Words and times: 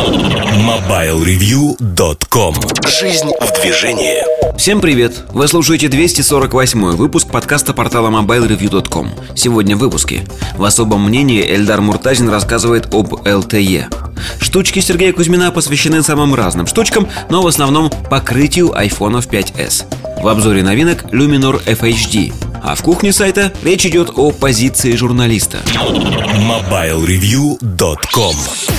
MobileReview.com 0.00 2.54
Жизнь 2.88 3.28
в 3.38 3.52
движении. 3.60 4.24
Всем 4.56 4.80
привет! 4.80 5.24
Вы 5.28 5.46
слушаете 5.46 5.88
248 5.88 6.92
выпуск 6.92 7.28
подкаста 7.28 7.74
портала 7.74 8.08
MobileReview.com 8.08 9.10
Сегодня 9.36 9.76
в 9.76 9.80
выпуске. 9.80 10.24
В 10.56 10.64
особом 10.64 11.04
мнении 11.04 11.44
Эльдар 11.44 11.82
Муртазин 11.82 12.30
рассказывает 12.30 12.94
об 12.94 13.12
LTE 13.26 13.94
Штучки 14.40 14.80
Сергея 14.80 15.12
Кузьмина 15.12 15.50
посвящены 15.50 16.02
самым 16.02 16.34
разным 16.34 16.66
штучкам, 16.66 17.06
но 17.28 17.42
в 17.42 17.46
основном 17.46 17.90
покрытию 18.08 18.74
айфонов 18.74 19.28
5s 19.28 19.84
В 20.22 20.28
обзоре 20.28 20.62
новинок 20.62 21.04
Luminor 21.12 21.62
FHD 21.64 22.32
а 22.62 22.74
в 22.74 22.82
кухне 22.82 23.10
сайта 23.12 23.52
речь 23.62 23.86
идет 23.86 24.10
о 24.16 24.32
позиции 24.32 24.94
журналиста. 24.94 25.60
MobileReview.com 25.66 28.36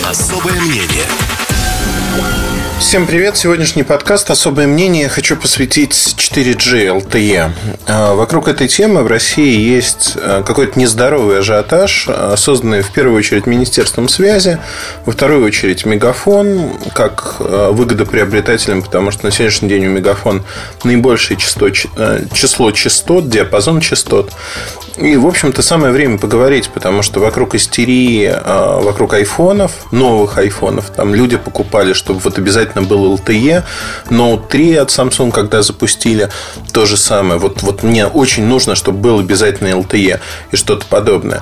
Особое 0.07 0.61
мнение 0.61 1.07
Всем 2.81 3.05
привет! 3.05 3.37
Сегодняшний 3.37 3.83
подкаст 3.83 4.31
«Особое 4.31 4.65
мнение» 4.65 5.03
я 5.03 5.09
хочу 5.09 5.37
посвятить 5.37 5.93
4G 6.17 7.01
LTE. 7.01 7.51
А, 7.87 8.15
вокруг 8.15 8.47
этой 8.49 8.67
темы 8.67 9.03
в 9.03 9.07
России 9.07 9.55
есть 9.55 10.17
а, 10.17 10.41
какой-то 10.41 10.77
нездоровый 10.77 11.39
ажиотаж, 11.39 12.07
а, 12.09 12.35
созданный 12.35 12.81
в 12.81 12.91
первую 12.91 13.19
очередь 13.19 13.45
Министерством 13.45 14.09
связи, 14.09 14.57
во 15.05 15.13
вторую 15.13 15.45
очередь 15.45 15.85
Мегафон, 15.85 16.71
как 16.93 17.35
выгодоприобретателем, 17.39 18.81
потому 18.81 19.11
что 19.11 19.25
на 19.25 19.31
сегодняшний 19.31 19.69
день 19.69 19.85
у 19.85 19.89
Мегафон 19.91 20.43
наибольшее 20.83 21.37
число, 21.37 21.69
число 21.69 22.71
частот, 22.71 23.29
диапазон 23.29 23.79
частот. 23.79 24.33
И, 24.97 25.15
в 25.15 25.25
общем-то, 25.25 25.61
самое 25.61 25.93
время 25.93 26.17
поговорить, 26.17 26.69
потому 26.69 27.01
что 27.01 27.21
вокруг 27.21 27.55
истерии, 27.55 28.35
вокруг 28.83 29.13
айфонов, 29.13 29.71
новых 29.91 30.37
айфонов, 30.37 30.89
там 30.89 31.15
люди 31.15 31.37
покупали, 31.37 31.93
чтобы 31.93 32.19
вот 32.19 32.37
обязательно 32.37 32.70
был 32.75 33.15
LTE. 33.15 33.63
Note 34.09 34.47
3 34.47 34.75
от 34.75 34.89
Samsung, 34.89 35.31
когда 35.31 35.61
запустили, 35.61 36.29
то 36.71 36.85
же 36.85 36.97
самое. 36.97 37.39
Вот, 37.39 37.61
вот 37.61 37.83
мне 37.83 38.05
очень 38.07 38.45
нужно, 38.45 38.75
чтобы 38.75 38.99
был 38.99 39.19
обязательно 39.19 39.69
LTE 39.69 40.19
и 40.51 40.55
что-то 40.55 40.85
подобное. 40.85 41.41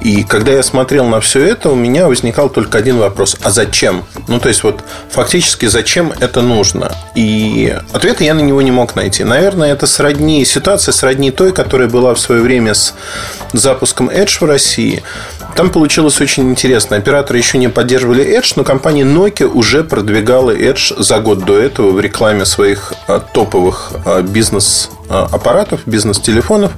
И 0.00 0.22
когда 0.22 0.52
я 0.52 0.62
смотрел 0.62 1.06
на 1.06 1.20
все 1.20 1.44
это, 1.44 1.70
у 1.70 1.74
меня 1.74 2.06
возникал 2.06 2.48
только 2.48 2.78
один 2.78 2.98
вопрос. 2.98 3.36
А 3.42 3.50
зачем? 3.50 4.04
Ну, 4.28 4.40
то 4.40 4.48
есть, 4.48 4.62
вот 4.62 4.82
фактически, 5.10 5.66
зачем 5.66 6.12
это 6.20 6.40
нужно? 6.40 6.92
И 7.14 7.76
ответа 7.92 8.24
я 8.24 8.34
на 8.34 8.40
него 8.40 8.62
не 8.62 8.70
мог 8.70 8.96
найти. 8.96 9.24
Наверное, 9.24 9.72
это 9.72 9.86
сродни, 9.86 10.44
ситуация 10.44 10.92
сродни 10.92 11.30
той, 11.30 11.52
которая 11.52 11.88
была 11.88 12.14
в 12.14 12.20
свое 12.20 12.42
время 12.42 12.74
с 12.74 12.94
запуском 13.52 14.08
Edge 14.08 14.38
в 14.40 14.44
России. 14.44 15.02
Там 15.56 15.70
получилось 15.70 16.20
очень 16.20 16.50
интересно. 16.50 16.96
Операторы 16.96 17.38
еще 17.38 17.58
не 17.58 17.68
поддерживали 17.68 18.24
Edge, 18.24 18.54
но 18.56 18.64
компания 18.64 19.04
Nokia 19.04 19.46
уже 19.46 19.84
продвигала 19.84 20.56
Edge 20.56 21.02
за 21.02 21.20
год 21.20 21.44
до 21.44 21.58
этого 21.58 21.90
в 21.90 22.00
рекламе 22.00 22.44
своих 22.44 22.92
а, 23.06 23.20
топовых 23.20 23.92
а, 24.04 24.22
бизнес-аппаратов, 24.22 25.80
бизнес-телефонов, 25.86 26.72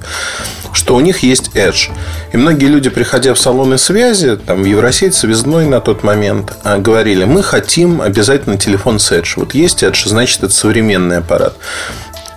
что 0.73 0.95
у 0.95 0.99
них 0.99 1.23
есть 1.23 1.51
Edge. 1.55 1.91
И 2.31 2.37
многие 2.37 2.65
люди, 2.65 2.89
приходя 2.89 3.33
в 3.33 3.39
салоны 3.39 3.77
связи, 3.77 4.37
там, 4.37 4.63
в 4.63 4.65
Евросеть, 4.65 5.15
связной 5.15 5.65
на 5.65 5.79
тот 5.79 6.03
момент, 6.03 6.53
а, 6.63 6.77
говорили, 6.77 7.25
мы 7.25 7.43
хотим 7.43 8.01
обязательно 8.01 8.57
телефон 8.57 8.99
с 8.99 9.11
Edge. 9.11 9.33
Вот 9.37 9.53
есть 9.53 9.83
Edge, 9.83 10.07
значит, 10.07 10.43
это 10.43 10.53
современный 10.53 11.17
аппарат. 11.17 11.55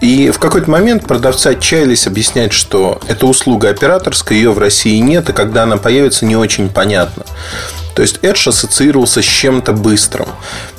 И 0.01 0.31
в 0.31 0.39
какой-то 0.39 0.71
момент 0.71 1.07
продавцы 1.07 1.49
отчаялись 1.49 2.07
объяснять, 2.07 2.53
что 2.53 3.01
это 3.07 3.27
услуга 3.27 3.71
операторская, 3.71 4.37
ее 4.37 4.51
в 4.51 4.59
России 4.59 4.99
нет, 4.99 5.31
и 5.31 5.33
когда 5.33 5.63
она 5.63 5.79
появится, 5.79 6.27
не 6.27 6.37
очень 6.37 6.69
понятно. 6.69 7.25
То 7.95 8.03
есть 8.03 8.19
Edge 8.19 8.51
ассоциировался 8.51 9.23
с 9.23 9.25
чем-то 9.25 9.73
быстрым. 9.73 10.29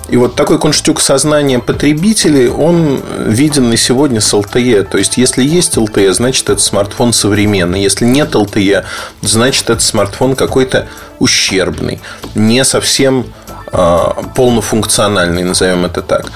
И 0.10 0.16
вот 0.16 0.36
такой 0.36 0.60
конштюк 0.60 1.02
сознания 1.02 1.60
потребителей, 1.60 2.48
он 2.48 3.02
виден 3.26 3.70
на 3.70 3.76
сегодня 3.76 4.22
с 4.22 4.34
LTE. 4.34 4.84
То 4.84 4.98
есть, 4.98 5.18
если 5.18 5.44
есть 5.44 5.78
LTE, 5.78 6.14
значит, 6.14 6.50
это 6.50 6.62
смартфон 6.62 7.12
современный. 7.12 7.82
Если 7.82 8.05
нет 8.05 8.36
LTE, 8.36 8.86
значит, 9.22 9.70
это 9.70 9.82
смартфон 9.82 10.36
какой-то 10.36 10.88
ущербный. 11.20 11.99
Не 12.36 12.64
совсем 12.64 13.26
а, 13.73 14.23
полнофункциональный, 14.36 15.44
назовем 15.44 15.86
это 15.86 16.02
так. 16.02 16.32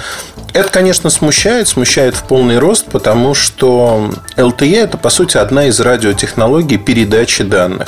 Это, 0.53 0.69
конечно, 0.69 1.09
смущает, 1.09 1.67
смущает 1.67 2.15
в 2.15 2.23
полный 2.23 2.59
рост, 2.59 2.87
потому 2.87 3.33
что 3.33 4.11
LTE– 4.35 4.75
это, 4.83 4.97
по 4.97 5.09
сути, 5.09 5.37
одна 5.37 5.67
из 5.67 5.79
радиотехнологий 5.79 6.77
передачи 6.77 7.43
данных. 7.43 7.87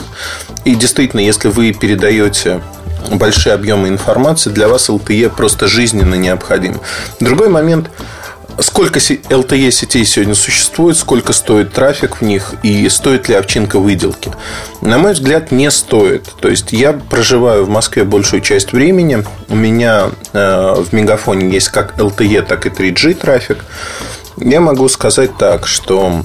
И 0.63 0.75
действительно, 0.75 1.19
если 1.19 1.50
вы 1.50 1.74
передаете 1.74 2.62
большие 3.12 3.53
объемы 3.53 3.90
информации, 3.90 4.50
для 4.50 4.69
вас 4.69 4.90
LTE 4.90 5.29
просто 5.29 5.68
жизненно 5.68 6.16
необходим. 6.16 6.79
Другой 7.19 7.50
момент– 7.50 7.90
Сколько 8.59 9.00
LTE 9.00 9.72
сетей 9.72 10.06
сегодня 10.06 10.36
существует, 10.36 10.97
сколько 10.97 11.34
стоит 11.34 11.74
трафик 11.74 12.18
в 12.18 12.22
них 12.22 12.53
и 12.62 12.88
стоит 12.90 13.28
ли 13.28 13.36
овчинка 13.36 13.80
выделки? 13.80 14.31
На 14.81 14.97
мой 15.00 15.14
взгляд, 15.14 15.52
не 15.52 15.72
стоит. 15.72 16.25
То 16.40 16.50
есть 16.50 16.72
я 16.72 16.94
проживаю 16.94 17.66
в 17.66 17.69
Москве 17.69 18.03
большую 18.03 18.42
часть 18.42 18.72
времени. 18.72 19.24
У 19.50 19.56
меня 19.56 20.12
э, 20.34 20.75
в 20.78 20.94
Мегафоне 20.94 21.50
есть 21.50 21.69
как 21.69 21.97
LTE, 21.97 22.44
так 22.44 22.66
и 22.68 22.69
3G 22.69 23.16
трафик. 23.16 23.66
Я 24.38 24.62
могу 24.62 24.88
сказать 24.88 25.36
так, 25.38 25.66
что 25.66 26.24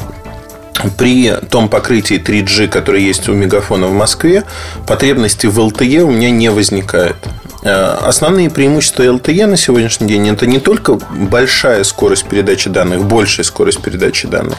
при 0.96 1.34
том 1.50 1.68
покрытии 1.68 2.22
3G, 2.22 2.68
которое 2.68 3.00
есть 3.00 3.28
у 3.28 3.32
Мегафона 3.32 3.86
в 3.86 3.92
Москве, 3.92 4.44
потребности 4.86 5.46
в 5.46 5.58
LTE 5.58 6.02
у 6.02 6.10
меня 6.10 6.30
не 6.30 6.50
возникает. 6.50 7.16
Э, 7.62 7.96
основные 8.02 8.50
преимущества 8.50 9.02
LTE 9.02 9.46
на 9.46 9.56
сегодняшний 9.56 10.06
день 10.06 10.28
это 10.28 10.46
не 10.46 10.60
только 10.60 10.94
большая 10.94 11.82
скорость 11.84 12.28
передачи 12.28 12.70
данных, 12.70 13.04
большая 13.04 13.44
скорость 13.44 13.82
передачи 13.82 14.28
данных, 14.28 14.58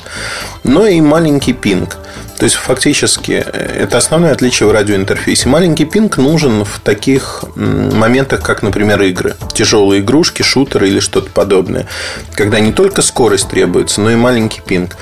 но 0.63 0.85
и 0.85 0.99
маленький 0.99 1.53
пинг. 1.53 1.97
То 2.37 2.45
есть, 2.45 2.55
фактически, 2.55 3.43
э, 3.45 3.83
это 3.83 3.97
основное 3.97 4.33
отличие 4.33 4.67
в 4.67 4.71
радиоинтерфейсе. 4.71 5.47
Маленький 5.47 5.85
пинг 5.85 6.17
нужен 6.17 6.65
в 6.65 6.79
таких 6.79 7.43
моментах, 7.55 8.41
как, 8.41 8.63
например, 8.63 9.01
игры. 9.01 9.35
Тяжелые 9.53 10.01
игрушки, 10.01 10.41
шутеры 10.41 10.89
или 10.89 10.99
что-то 10.99 11.29
подобное. 11.29 11.87
Когда 12.33 12.59
не 12.59 12.71
только 12.71 13.01
скорость 13.01 13.49
требуется, 13.49 14.01
но 14.01 14.11
и 14.11 14.15
маленький 14.15 14.61
пинг. 14.61 14.97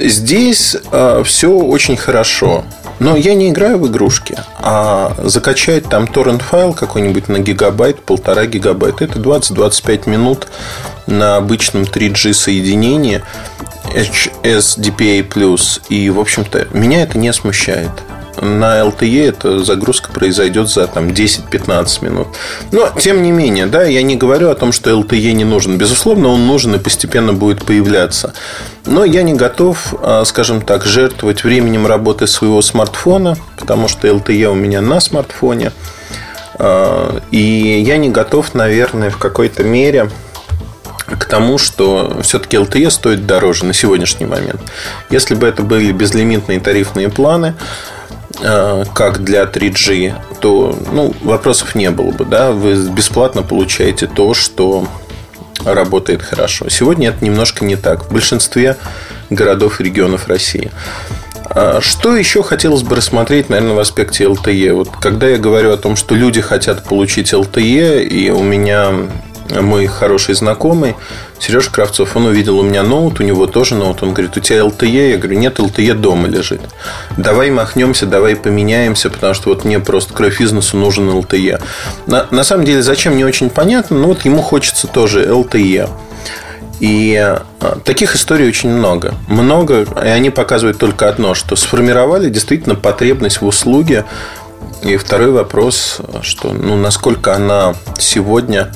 Здесь 0.00 0.76
э, 0.90 1.22
все 1.24 1.50
очень 1.50 1.96
хорошо. 1.96 2.64
Но 2.98 3.16
я 3.16 3.34
не 3.34 3.50
играю 3.50 3.78
в 3.78 3.88
игрушки, 3.88 4.38
а 4.58 5.14
закачать 5.24 5.88
там 5.88 6.06
торрент 6.06 6.42
файл 6.42 6.72
какой-нибудь 6.72 7.28
на 7.28 7.38
гигабайт, 7.38 8.02
полтора 8.02 8.46
гигабайта, 8.46 9.04
это 9.04 9.18
20-25 9.18 10.08
минут 10.08 10.46
на 11.06 11.36
обычном 11.36 11.82
3G 11.82 12.32
соединении 12.32 13.22
HSDPA+. 13.94 15.80
И, 15.88 16.10
в 16.10 16.20
общем-то, 16.20 16.68
меня 16.72 17.02
это 17.02 17.18
не 17.18 17.32
смущает 17.32 17.90
на 18.40 18.80
LTE 18.80 19.28
эта 19.28 19.58
загрузка 19.58 20.10
произойдет 20.10 20.68
за 20.68 20.86
там, 20.86 21.08
10-15 21.08 22.04
минут. 22.04 22.28
Но, 22.70 22.90
тем 22.98 23.22
не 23.22 23.32
менее, 23.32 23.66
да, 23.66 23.84
я 23.84 24.02
не 24.02 24.16
говорю 24.16 24.50
о 24.50 24.54
том, 24.54 24.72
что 24.72 24.90
LTE 24.90 25.32
не 25.32 25.44
нужен. 25.44 25.76
Безусловно, 25.76 26.28
он 26.28 26.46
нужен 26.46 26.74
и 26.74 26.78
постепенно 26.78 27.32
будет 27.32 27.64
появляться. 27.64 28.34
Но 28.86 29.04
я 29.04 29.22
не 29.22 29.34
готов, 29.34 29.94
а, 30.02 30.24
скажем 30.24 30.62
так, 30.62 30.84
жертвовать 30.84 31.44
временем 31.44 31.86
работы 31.86 32.26
своего 32.26 32.62
смартфона, 32.62 33.36
потому 33.58 33.88
что 33.88 34.08
LTE 34.08 34.46
у 34.46 34.54
меня 34.54 34.80
на 34.80 35.00
смартфоне. 35.00 35.72
А, 36.54 37.20
и 37.30 37.82
я 37.86 37.96
не 37.96 38.10
готов, 38.10 38.54
наверное, 38.54 39.10
в 39.10 39.18
какой-то 39.18 39.64
мере 39.64 40.08
к 41.06 41.24
тому, 41.24 41.58
что 41.58 42.20
все-таки 42.22 42.56
LTE 42.56 42.90
стоит 42.90 43.26
дороже 43.26 43.64
на 43.64 43.72
сегодняшний 43.72 44.26
момент. 44.26 44.60
Если 45.10 45.34
бы 45.34 45.46
это 45.46 45.62
были 45.62 45.92
безлимитные 45.92 46.60
тарифные 46.60 47.08
планы, 47.08 47.54
как 48.34 49.22
для 49.24 49.44
3G, 49.44 50.14
то 50.40 50.76
ну, 50.92 51.14
вопросов 51.22 51.74
не 51.74 51.90
было 51.90 52.10
бы. 52.10 52.24
Да? 52.24 52.52
Вы 52.52 52.74
бесплатно 52.88 53.42
получаете 53.42 54.06
то, 54.06 54.34
что 54.34 54.86
работает 55.64 56.22
хорошо. 56.22 56.68
Сегодня 56.68 57.10
это 57.10 57.24
немножко 57.24 57.64
не 57.64 57.76
так. 57.76 58.04
В 58.04 58.12
большинстве 58.12 58.76
городов 59.30 59.80
и 59.80 59.84
регионов 59.84 60.28
России. 60.28 60.70
А 61.54 61.80
что 61.80 62.16
еще 62.16 62.42
хотелось 62.42 62.82
бы 62.82 62.96
рассмотреть, 62.96 63.50
наверное, 63.50 63.74
в 63.74 63.78
аспекте 63.78 64.24
LTE? 64.24 64.72
Вот 64.72 64.88
когда 65.00 65.28
я 65.28 65.38
говорю 65.38 65.72
о 65.72 65.76
том, 65.76 65.96
что 65.96 66.14
люди 66.14 66.40
хотят 66.40 66.84
получить 66.84 67.32
LTE, 67.32 68.04
и 68.04 68.30
у 68.30 68.42
меня 68.42 68.92
мой 69.60 69.86
хороший 69.86 70.34
знакомый, 70.34 70.96
Сережа 71.38 71.70
Кравцов, 71.70 72.16
он 72.16 72.26
увидел 72.26 72.58
у 72.58 72.62
меня 72.62 72.82
ноут, 72.82 73.20
у 73.20 73.22
него 73.24 73.46
тоже 73.46 73.74
ноут. 73.74 74.02
Он 74.02 74.12
говорит, 74.14 74.36
у 74.36 74.40
тебя 74.40 74.60
LTE? 74.60 75.10
Я 75.10 75.18
говорю, 75.18 75.38
нет, 75.38 75.58
LTE 75.58 75.94
дома 75.94 76.28
лежит. 76.28 76.60
Давай 77.16 77.50
махнемся, 77.50 78.06
давай 78.06 78.36
поменяемся, 78.36 79.10
потому 79.10 79.34
что 79.34 79.48
вот 79.48 79.64
мне 79.64 79.80
просто 79.80 80.14
кровь 80.14 80.40
из 80.40 80.52
носу 80.52 80.76
нужен 80.76 81.08
LTE. 81.10 81.60
На, 82.06 82.26
на 82.30 82.44
самом 82.44 82.64
деле, 82.64 82.82
зачем, 82.82 83.16
не 83.16 83.24
очень 83.24 83.50
понятно, 83.50 83.98
но 83.98 84.08
вот 84.08 84.24
ему 84.24 84.40
хочется 84.40 84.86
тоже 84.86 85.26
LTE. 85.26 85.90
И 86.82 87.16
а, 87.60 87.78
таких 87.84 88.16
историй 88.16 88.48
очень 88.48 88.70
много. 88.70 89.14
Много, 89.28 89.82
и 89.82 90.08
они 90.08 90.30
показывают 90.30 90.78
только 90.78 91.08
одно, 91.08 91.34
что 91.34 91.54
сформировали 91.54 92.28
действительно 92.28 92.74
потребность 92.74 93.40
в 93.40 93.46
услуге 93.46 94.04
И 94.82 94.96
второй 94.96 95.30
вопрос, 95.30 96.00
что 96.22 96.52
ну, 96.52 96.76
насколько 96.76 97.34
она 97.34 97.74
сегодня 97.98 98.72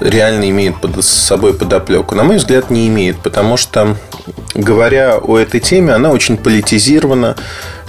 реально 0.00 0.48
имеет 0.50 0.80
под 0.80 1.04
собой 1.04 1.54
подоплеку. 1.54 2.14
На 2.14 2.24
мой 2.24 2.36
взгляд, 2.36 2.70
не 2.70 2.88
имеет, 2.88 3.18
потому 3.18 3.56
что, 3.56 3.96
говоря 4.54 5.18
о 5.18 5.38
этой 5.38 5.60
теме, 5.60 5.92
она 5.92 6.10
очень 6.10 6.36
политизирована. 6.36 7.36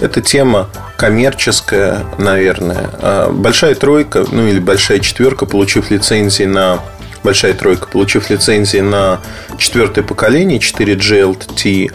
Эта 0.00 0.20
тема 0.20 0.68
коммерческая, 0.96 2.04
наверное. 2.18 2.90
А 3.00 3.30
большая 3.30 3.74
тройка, 3.74 4.24
ну 4.30 4.46
или 4.46 4.58
большая 4.58 4.98
четверка, 4.98 5.46
получив 5.46 5.90
лицензии 5.90 6.44
на 6.44 6.80
большая 7.22 7.52
тройка, 7.52 7.86
получив 7.86 8.30
лицензии 8.30 8.80
на 8.80 9.20
четвертое 9.58 10.02
поколение 10.02 10.58
4G 10.58 11.36
LTE, 11.36 11.92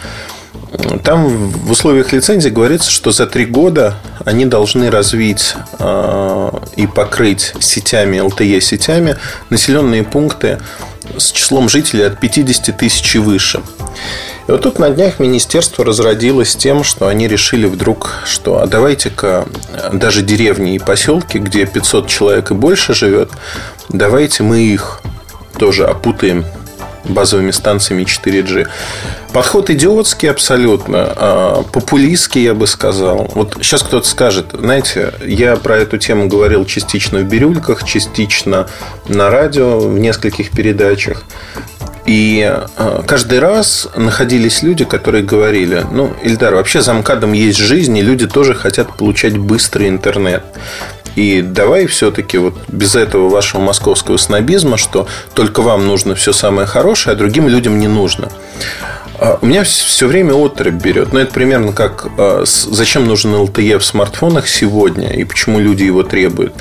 там 1.04 1.50
в 1.50 1.72
условиях 1.72 2.14
лицензии 2.14 2.50
говорится, 2.50 2.90
что 2.90 3.12
за 3.12 3.28
три 3.28 3.46
года 3.46 3.96
они 4.24 4.46
должны 4.46 4.90
развить 4.90 5.56
э, 5.80 6.52
и 6.76 6.88
покрыть 6.88 7.54
сетями, 7.60 8.18
LTE 8.18 8.60
сетями 8.62 9.18
населенные 9.50 10.04
пункты 10.04 10.60
с 11.18 11.32
числом 11.32 11.70
жителей 11.70 12.04
от 12.04 12.20
50 12.20 12.78
тысяч 12.78 13.16
и 13.16 13.20
выше. 13.20 13.62
И 14.48 14.52
вот 14.52 14.62
тут 14.62 14.80
на 14.80 14.90
днях 14.90 15.20
министерство 15.20 15.84
разродилось 15.84 16.56
тем, 16.56 16.84
что 16.84 17.08
они 17.08 17.28
решили 17.28 17.66
вдруг, 17.66 18.12
что 18.26 18.60
а 18.60 18.68
давайте-ка 18.68 19.48
даже 19.92 20.22
деревни 20.22 20.76
и 20.76 20.80
поселки, 20.80 21.40
где 21.40 21.66
500 21.66 22.08
человек 22.08 22.52
и 22.52 22.54
больше 22.54 22.94
живет, 22.94 23.32
давайте 23.90 24.44
мы 24.44 24.62
их 24.62 25.02
тоже 25.58 25.86
опутаем 25.86 26.46
базовыми 27.08 27.52
станциями 27.52 28.04
4G. 28.04 28.68
Подход 29.34 29.70
идиотский 29.70 30.30
абсолютно, 30.30 31.14
а, 31.16 31.64
популистский, 31.64 32.44
я 32.44 32.54
бы 32.54 32.68
сказал. 32.68 33.30
Вот 33.36 33.58
сейчас 33.62 33.84
кто-то 33.84 34.08
скажет, 34.08 34.48
знаете, 34.54 35.14
я 35.26 35.56
про 35.58 35.78
эту 35.78 35.98
тему 35.98 36.28
говорил 36.28 36.66
частично 36.66 37.20
в 37.20 37.24
«Бирюльках», 37.24 37.84
частично 37.84 38.68
на 39.08 39.30
радио 39.30 39.80
в 39.80 40.00
нескольких 40.00 40.52
передачах. 40.52 41.24
И 42.06 42.44
а, 42.78 43.04
каждый 43.06 43.40
раз 43.40 43.88
находились 43.96 44.62
люди, 44.62 44.86
которые 44.86 45.24
говорили, 45.24 45.84
ну, 45.92 46.14
Ильдар, 46.24 46.54
вообще 46.54 46.82
за 46.82 46.94
МКАДом 46.94 47.34
есть 47.34 47.58
жизнь, 47.58 47.98
и 47.98 48.02
люди 48.02 48.28
тоже 48.28 48.54
хотят 48.54 48.96
получать 48.96 49.38
быстрый 49.38 49.90
интернет. 49.90 50.44
И 51.16 51.42
давай 51.42 51.88
все-таки 51.88 52.38
вот 52.38 52.56
без 52.68 52.96
этого 52.96 53.30
вашего 53.30 53.62
московского 53.62 54.18
снобизма, 54.18 54.78
что 54.78 55.08
только 55.34 55.62
вам 55.62 55.88
нужно 55.88 56.16
все 56.16 56.34
самое 56.34 56.68
хорошее, 56.68 57.14
а 57.14 57.18
другим 57.18 57.48
людям 57.48 57.80
не 57.80 57.88
нужно. 57.88 58.30
А, 59.18 59.40
у 59.42 59.46
меня 59.46 59.64
все 59.64 60.08
время 60.08 60.34
отрыв 60.34 60.74
берет. 60.74 61.14
Но 61.14 61.20
ну, 61.20 61.20
это 61.20 61.34
примерно 61.34 61.72
как 61.72 62.08
а, 62.18 62.44
зачем 62.46 63.06
нужен 63.08 63.34
LTE 63.34 63.78
в 63.80 63.86
смартфонах 63.86 64.48
сегодня 64.48 65.14
и 65.14 65.24
почему 65.24 65.60
люди 65.60 65.84
его 65.84 66.04
требуют. 66.04 66.54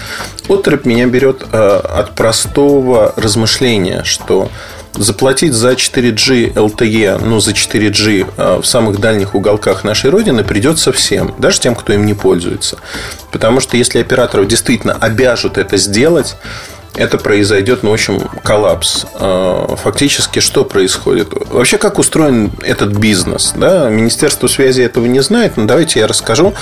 Отрыв 0.48 0.84
меня 0.84 1.06
берет 1.06 1.44
а, 1.52 1.80
от 1.80 2.14
простого 2.14 3.12
размышления, 3.16 4.02
что 4.04 4.50
заплатить 4.94 5.52
за 5.52 5.72
4G 5.72 6.54
LTE, 6.54 7.24
ну, 7.24 7.40
за 7.40 7.52
4G 7.52 8.26
а, 8.36 8.60
в 8.60 8.66
самых 8.66 9.00
дальних 9.00 9.34
уголках 9.34 9.84
нашей 9.84 10.10
Родины 10.10 10.44
придется 10.44 10.92
всем, 10.92 11.34
даже 11.38 11.60
тем, 11.60 11.74
кто 11.74 11.92
им 11.92 12.06
не 12.06 12.14
пользуется. 12.14 12.78
Потому 13.32 13.60
что 13.60 13.76
если 13.76 13.98
операторов 13.98 14.46
действительно 14.46 14.94
обяжут 14.94 15.58
это 15.58 15.76
сделать, 15.76 16.36
это 16.96 17.18
произойдет, 17.18 17.82
ну, 17.82 17.90
в 17.90 17.94
общем, 17.94 18.20
коллапс. 18.42 19.06
А, 19.14 19.74
фактически, 19.76 20.38
что 20.38 20.64
происходит? 20.64 21.28
Вообще, 21.50 21.76
как 21.76 21.98
устроен 21.98 22.52
этот 22.62 22.92
бизнес? 22.96 23.52
Да? 23.56 23.88
Министерство 23.88 24.46
связи 24.46 24.82
этого 24.82 25.06
не 25.06 25.20
знает, 25.20 25.56
но 25.56 25.64
давайте 25.64 26.00
я 26.00 26.06
расскажу. 26.06 26.54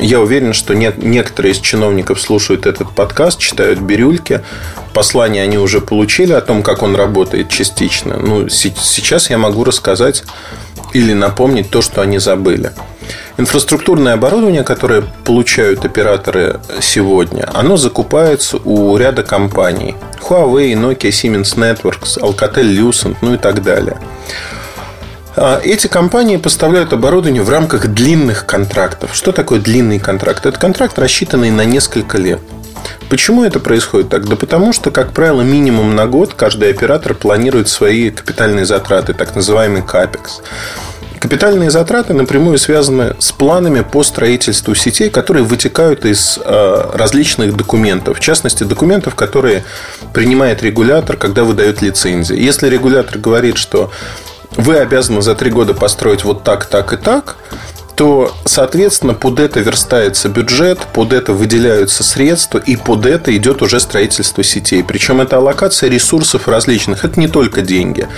Я 0.00 0.20
уверен, 0.20 0.52
что 0.52 0.74
нет, 0.74 0.98
некоторые 0.98 1.52
из 1.52 1.58
чиновников 1.58 2.20
слушают 2.20 2.66
этот 2.66 2.92
подкаст, 2.92 3.40
читают 3.40 3.80
бирюльки. 3.80 4.42
Послание 4.92 5.44
они 5.44 5.58
уже 5.58 5.80
получили 5.80 6.32
о 6.32 6.40
том, 6.40 6.62
как 6.62 6.82
он 6.82 6.96
работает 6.96 7.48
частично. 7.48 8.16
Ну, 8.16 8.48
сейчас 8.48 9.30
я 9.30 9.38
могу 9.38 9.64
рассказать 9.64 10.24
или 10.92 11.12
напомнить 11.12 11.70
то, 11.70 11.80
что 11.82 12.00
они 12.02 12.18
забыли. 12.18 12.72
Инфраструктурное 13.38 14.14
оборудование, 14.14 14.64
которое 14.64 15.02
получают 15.24 15.84
операторы 15.84 16.60
сегодня, 16.80 17.48
оно 17.54 17.76
закупается 17.76 18.58
у 18.58 18.96
ряда 18.96 19.22
компаний. 19.22 19.94
Huawei, 20.28 20.74
Nokia, 20.74 21.10
Siemens 21.10 21.56
Networks, 21.56 22.20
Alcatel 22.20 22.64
Lucent, 22.64 23.16
ну 23.22 23.34
и 23.34 23.38
так 23.38 23.62
далее. 23.62 23.98
А 25.36 25.60
эти 25.62 25.86
компании 25.86 26.36
поставляют 26.36 26.92
оборудование 26.92 27.42
в 27.42 27.48
рамках 27.48 27.86
длинных 27.86 28.46
контрактов. 28.46 29.14
Что 29.14 29.32
такое 29.32 29.60
длинный 29.60 29.98
контракт? 29.98 30.44
Это 30.44 30.58
контракт, 30.58 30.98
рассчитанный 30.98 31.50
на 31.50 31.64
несколько 31.64 32.18
лет. 32.18 32.40
Почему 33.08 33.44
это 33.44 33.60
происходит 33.60 34.08
так? 34.08 34.28
Да 34.28 34.36
потому 34.36 34.72
что, 34.72 34.90
как 34.90 35.12
правило, 35.12 35.42
минимум 35.42 35.94
на 35.96 36.06
год 36.06 36.34
каждый 36.34 36.70
оператор 36.70 37.14
планирует 37.14 37.68
свои 37.68 38.10
капитальные 38.10 38.66
затраты, 38.66 39.14
так 39.14 39.34
называемый 39.34 39.82
капекс. 39.82 40.40
Капитальные 41.20 41.70
затраты 41.70 42.14
напрямую 42.14 42.56
связаны 42.56 43.14
с 43.18 43.30
планами 43.30 43.82
по 43.82 44.02
строительству 44.02 44.74
сетей, 44.74 45.10
которые 45.10 45.44
вытекают 45.44 46.06
из 46.06 46.38
э, 46.42 46.90
различных 46.94 47.54
документов. 47.54 48.16
В 48.16 48.20
частности, 48.20 48.64
документов, 48.64 49.14
которые 49.14 49.64
принимает 50.14 50.62
регулятор, 50.62 51.18
когда 51.18 51.44
выдает 51.44 51.82
лицензии. 51.82 52.40
Если 52.40 52.70
регулятор 52.70 53.18
говорит, 53.18 53.58
что 53.58 53.90
вы 54.56 54.78
обязаны 54.78 55.20
за 55.20 55.34
три 55.34 55.50
года 55.50 55.74
построить 55.74 56.24
вот 56.24 56.42
так, 56.42 56.64
так 56.64 56.94
и 56.94 56.96
так, 56.96 57.36
то, 58.00 58.32
соответственно, 58.46 59.12
под 59.12 59.40
это 59.40 59.60
верстается 59.60 60.30
бюджет, 60.30 60.78
под 60.94 61.12
это 61.12 61.34
выделяются 61.34 62.02
средства, 62.02 62.56
и 62.56 62.74
под 62.76 63.04
это 63.04 63.36
идет 63.36 63.60
уже 63.60 63.78
строительство 63.78 64.42
сетей. 64.42 64.82
Причем 64.82 65.20
это 65.20 65.36
аллокация 65.36 65.90
ресурсов 65.90 66.48
различных. 66.48 67.04
Это 67.04 67.20
не 67.20 67.28
только 67.28 67.60
деньги. 67.60 68.08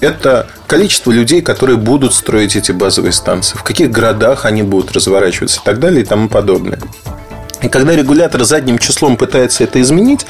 Это 0.00 0.46
количество 0.66 1.10
людей, 1.10 1.42
которые 1.42 1.76
будут 1.76 2.14
строить 2.14 2.56
эти 2.56 2.72
базовые 2.72 3.12
станции, 3.12 3.58
в 3.58 3.62
каких 3.62 3.90
городах 3.90 4.46
они 4.46 4.62
будут 4.62 4.92
разворачиваться 4.92 5.60
и 5.60 5.62
так 5.62 5.78
далее 5.78 6.04
и 6.04 6.06
тому 6.06 6.30
подобное. 6.30 6.80
И 7.60 7.68
когда 7.68 7.94
регулятор 7.94 8.44
задним 8.44 8.78
числом 8.78 9.18
пытается 9.18 9.62
это 9.62 9.78
изменить, 9.82 10.24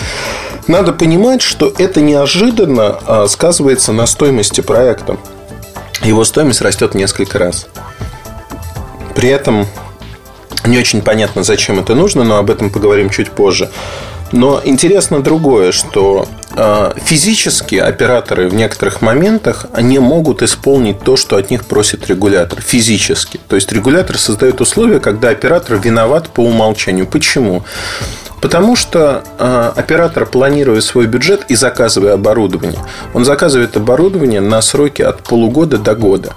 надо 0.66 0.92
понимать, 0.92 1.40
что 1.40 1.72
это 1.78 2.00
неожиданно 2.00 2.98
а, 3.06 3.28
сказывается 3.28 3.92
на 3.92 4.06
стоимости 4.06 4.60
проекта. 4.60 5.18
Его 6.02 6.24
стоимость 6.24 6.62
растет 6.62 6.96
несколько 6.96 7.38
раз. 7.38 7.68
При 9.18 9.30
этом 9.30 9.66
не 10.64 10.78
очень 10.78 11.02
понятно, 11.02 11.42
зачем 11.42 11.80
это 11.80 11.96
нужно, 11.96 12.22
но 12.22 12.36
об 12.36 12.50
этом 12.50 12.70
поговорим 12.70 13.10
чуть 13.10 13.32
позже. 13.32 13.68
Но 14.30 14.62
интересно 14.64 15.24
другое, 15.24 15.72
что 15.72 16.28
э, 16.54 16.92
физически 17.04 17.74
операторы 17.74 18.48
в 18.48 18.54
некоторых 18.54 19.02
моментах 19.02 19.66
они 19.72 19.98
могут 19.98 20.42
исполнить 20.42 21.00
то, 21.00 21.16
что 21.16 21.36
от 21.36 21.50
них 21.50 21.64
просит 21.64 22.06
регулятор. 22.06 22.60
Физически. 22.60 23.40
То 23.48 23.56
есть 23.56 23.72
регулятор 23.72 24.16
создает 24.18 24.60
условия, 24.60 25.00
когда 25.00 25.30
оператор 25.30 25.78
виноват 25.78 26.28
по 26.28 26.44
умолчанию. 26.44 27.08
Почему? 27.08 27.64
Потому 28.40 28.76
что 28.76 29.24
э, 29.38 29.72
оператор, 29.76 30.24
планируя 30.26 30.80
свой 30.80 31.06
бюджет 31.06 31.44
и 31.48 31.56
заказывая 31.56 32.14
оборудование, 32.14 32.78
он 33.14 33.24
заказывает 33.24 33.76
оборудование 33.76 34.40
на 34.40 34.62
сроки 34.62 35.02
от 35.02 35.22
полугода 35.22 35.78
до 35.78 35.94
года. 35.94 36.34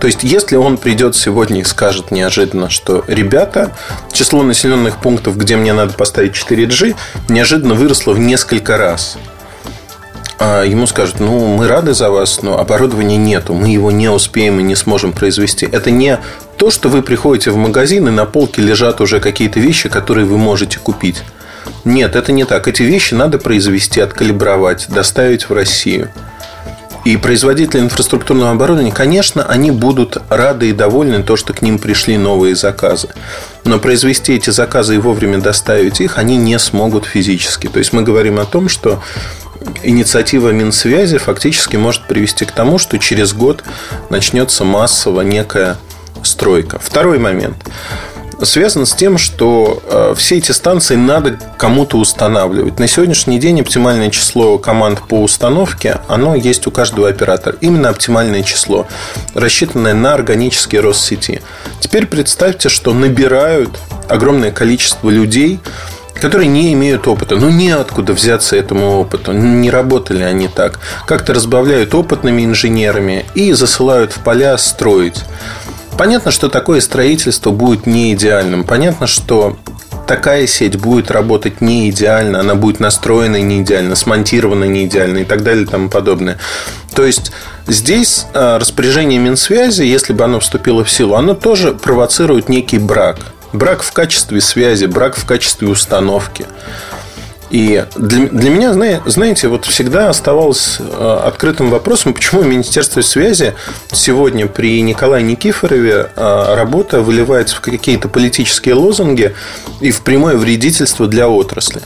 То 0.00 0.06
есть, 0.06 0.24
если 0.24 0.56
он 0.56 0.78
придет 0.78 1.14
сегодня 1.14 1.60
и 1.60 1.64
скажет 1.64 2.10
неожиданно, 2.10 2.70
что 2.70 3.04
ребята, 3.06 3.72
число 4.12 4.42
населенных 4.42 4.96
пунктов, 4.98 5.36
где 5.36 5.56
мне 5.56 5.72
надо 5.72 5.92
поставить 5.92 6.32
4G, 6.32 6.96
неожиданно 7.28 7.74
выросло 7.74 8.12
в 8.12 8.18
несколько 8.18 8.78
раз. 8.78 9.16
А 10.40 10.64
ему 10.64 10.88
скажут, 10.88 11.20
ну, 11.20 11.46
мы 11.54 11.68
рады 11.68 11.94
за 11.94 12.10
вас, 12.10 12.42
но 12.42 12.58
оборудования 12.58 13.16
нету, 13.16 13.54
мы 13.54 13.68
его 13.68 13.92
не 13.92 14.08
успеем 14.08 14.58
и 14.58 14.64
не 14.64 14.74
сможем 14.74 15.12
произвести. 15.12 15.68
Это 15.70 15.92
не 15.92 16.18
то, 16.56 16.72
что 16.72 16.88
вы 16.88 17.02
приходите 17.02 17.52
в 17.52 17.56
магазин 17.56 18.08
и 18.08 18.10
на 18.10 18.24
полке 18.24 18.60
лежат 18.60 19.00
уже 19.00 19.20
какие-то 19.20 19.60
вещи, 19.60 19.88
которые 19.88 20.26
вы 20.26 20.38
можете 20.38 20.80
купить. 20.80 21.22
Нет, 21.84 22.16
это 22.16 22.32
не 22.32 22.44
так. 22.44 22.68
Эти 22.68 22.82
вещи 22.82 23.14
надо 23.14 23.38
произвести, 23.38 24.00
откалибровать, 24.00 24.86
доставить 24.88 25.48
в 25.48 25.52
Россию. 25.52 26.10
И 27.04 27.16
производители 27.16 27.80
инфраструктурного 27.80 28.52
оборудования, 28.52 28.92
конечно, 28.92 29.44
они 29.44 29.72
будут 29.72 30.18
рады 30.28 30.70
и 30.70 30.72
довольны 30.72 31.22
то, 31.24 31.36
что 31.36 31.52
к 31.52 31.60
ним 31.60 31.80
пришли 31.80 32.16
новые 32.16 32.54
заказы. 32.54 33.08
Но 33.64 33.80
произвести 33.80 34.34
эти 34.34 34.50
заказы 34.50 34.94
и 34.94 34.98
вовремя 34.98 35.38
доставить 35.38 36.00
их 36.00 36.18
они 36.18 36.36
не 36.36 36.58
смогут 36.60 37.04
физически. 37.04 37.66
То 37.66 37.80
есть 37.80 37.92
мы 37.92 38.02
говорим 38.02 38.38
о 38.38 38.44
том, 38.44 38.68
что 38.68 39.02
инициатива 39.82 40.50
Минсвязи 40.50 41.18
фактически 41.18 41.74
может 41.74 42.06
привести 42.06 42.44
к 42.44 42.52
тому, 42.52 42.78
что 42.78 42.98
через 42.98 43.32
год 43.32 43.64
начнется 44.08 44.62
массово 44.62 45.22
некая 45.22 45.78
стройка. 46.22 46.78
Второй 46.78 47.18
момент 47.18 47.56
связан 48.46 48.86
с 48.86 48.94
тем, 48.94 49.18
что 49.18 49.82
э, 49.84 50.14
все 50.16 50.38
эти 50.38 50.52
станции 50.52 50.96
надо 50.96 51.38
кому-то 51.56 51.98
устанавливать. 51.98 52.78
На 52.78 52.88
сегодняшний 52.88 53.38
день 53.38 53.60
оптимальное 53.60 54.10
число 54.10 54.58
команд 54.58 55.00
по 55.08 55.22
установке, 55.22 56.00
оно 56.08 56.34
есть 56.34 56.66
у 56.66 56.70
каждого 56.70 57.08
оператора. 57.08 57.56
Именно 57.60 57.88
оптимальное 57.88 58.42
число, 58.42 58.86
рассчитанное 59.34 59.94
на 59.94 60.14
органический 60.14 60.78
рост 60.78 61.04
сети. 61.04 61.40
Теперь 61.80 62.06
представьте, 62.06 62.68
что 62.68 62.92
набирают 62.92 63.78
огромное 64.08 64.50
количество 64.50 65.10
людей, 65.10 65.60
которые 66.14 66.48
не 66.48 66.72
имеют 66.72 67.08
опыта. 67.08 67.36
Ну, 67.36 67.50
неоткуда 67.50 68.12
взяться 68.12 68.54
этому 68.54 69.00
опыту. 69.00 69.32
Не 69.32 69.70
работали 69.70 70.22
они 70.22 70.46
так. 70.46 70.78
Как-то 71.04 71.34
разбавляют 71.34 71.94
опытными 71.94 72.44
инженерами 72.44 73.26
и 73.34 73.52
засылают 73.52 74.12
в 74.12 74.20
поля 74.20 74.56
строить. 74.56 75.24
Понятно, 76.02 76.32
что 76.32 76.48
такое 76.48 76.80
строительство 76.80 77.52
будет 77.52 77.86
не 77.86 78.12
идеальным. 78.12 78.64
Понятно, 78.64 79.06
что 79.06 79.56
такая 80.04 80.48
сеть 80.48 80.76
будет 80.76 81.12
работать 81.12 81.60
не 81.60 81.88
идеально, 81.90 82.40
она 82.40 82.56
будет 82.56 82.80
настроена 82.80 83.40
не 83.40 83.62
идеально, 83.62 83.94
смонтирована 83.94 84.64
не 84.64 84.86
идеально 84.86 85.18
и 85.18 85.24
так 85.24 85.44
далее 85.44 85.62
и 85.62 85.66
тому 85.68 85.88
подобное. 85.88 86.38
То 86.92 87.04
есть 87.04 87.30
здесь 87.68 88.26
а, 88.34 88.58
распоряжение 88.58 89.20
Минсвязи, 89.20 89.84
если 89.84 90.12
бы 90.12 90.24
оно 90.24 90.40
вступило 90.40 90.82
в 90.82 90.90
силу, 90.90 91.14
оно 91.14 91.34
тоже 91.34 91.70
провоцирует 91.70 92.48
некий 92.48 92.78
брак. 92.78 93.18
Брак 93.52 93.84
в 93.84 93.92
качестве 93.92 94.40
связи, 94.40 94.86
брак 94.86 95.14
в 95.14 95.24
качестве 95.24 95.68
установки. 95.68 96.46
И 97.52 97.84
для, 97.96 98.28
для 98.28 98.50
меня, 98.50 99.02
знаете, 99.04 99.48
вот 99.48 99.66
всегда 99.66 100.08
оставалось 100.08 100.78
э, 100.80 101.20
открытым 101.22 101.68
вопросом, 101.68 102.14
почему 102.14 102.42
Министерство 102.44 103.02
связи 103.02 103.52
сегодня 103.92 104.46
при 104.46 104.80
Николае 104.80 105.22
Никифорове 105.22 106.10
э, 106.16 106.54
работа 106.54 107.02
выливается 107.02 107.56
в 107.56 107.60
какие-то 107.60 108.08
политические 108.08 108.74
лозунги 108.74 109.34
и 109.82 109.90
в 109.90 110.00
прямое 110.00 110.38
вредительство 110.38 111.06
для 111.06 111.28
отрасли. 111.28 111.82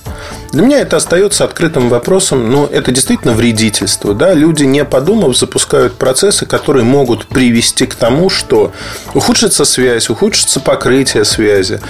Для 0.53 0.63
меня 0.63 0.79
это 0.79 0.99
остается 0.99 1.43
открытым 1.43 1.89
вопросом, 1.89 2.49
но 2.49 2.69
это 2.71 2.93
действительно 2.93 3.33
вредительство. 3.33 4.15
Да? 4.15 4.35
Люди, 4.35 4.63
не 4.63 4.85
подумав, 4.85 5.37
запускают 5.37 5.95
процессы, 5.95 6.47
которые 6.47 6.85
могут 6.85 7.27
привести 7.27 7.87
к 7.87 7.97
тому, 7.97 8.31
что 8.31 8.71
ухудшится 9.15 9.65
связь, 9.65 10.11
ухудшится 10.11 10.61
покрытие 10.61 11.25
связи, 11.25 11.81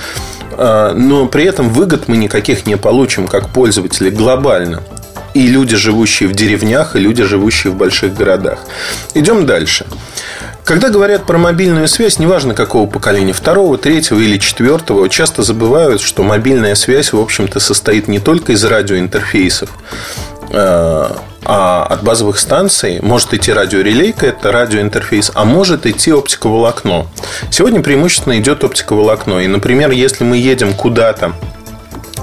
но 0.56 1.26
при 1.26 1.44
этом 1.44 1.68
выгод 1.70 2.08
мы 2.08 2.16
никаких 2.16 2.66
не 2.66 2.76
получим 2.76 3.26
как 3.26 3.50
пользователи 3.50 4.10
глобально. 4.10 4.82
И 5.34 5.46
люди, 5.48 5.76
живущие 5.76 6.28
в 6.28 6.32
деревнях, 6.32 6.96
и 6.96 6.98
люди, 6.98 7.22
живущие 7.22 7.72
в 7.72 7.76
больших 7.76 8.14
городах. 8.14 8.60
Идем 9.14 9.44
дальше. 9.44 9.86
Когда 10.66 10.88
говорят 10.88 11.26
про 11.26 11.38
мобильную 11.38 11.86
связь, 11.86 12.18
неважно 12.18 12.52
какого 12.52 12.88
поколения, 12.88 13.32
второго, 13.32 13.78
третьего 13.78 14.18
или 14.18 14.36
четвертого, 14.36 15.08
часто 15.08 15.44
забывают, 15.44 16.00
что 16.00 16.24
мобильная 16.24 16.74
связь, 16.74 17.12
в 17.12 17.20
общем-то, 17.20 17.60
состоит 17.60 18.08
не 18.08 18.18
только 18.18 18.50
из 18.50 18.64
радиоинтерфейсов, 18.64 19.70
а, 20.35 20.35
а 20.52 21.86
от 21.88 22.02
базовых 22.02 22.38
станций 22.38 23.00
может 23.00 23.32
идти 23.32 23.52
радиорелейка, 23.52 24.26
это 24.26 24.50
радиоинтерфейс, 24.50 25.30
а 25.34 25.44
может 25.44 25.86
идти 25.86 26.12
оптиковолокно. 26.12 27.06
Сегодня 27.50 27.82
преимущественно 27.82 28.38
идет 28.38 28.64
оптиковолокно. 28.64 29.38
И, 29.38 29.46
например, 29.46 29.92
если 29.92 30.24
мы 30.24 30.38
едем 30.38 30.74
куда-то 30.74 31.32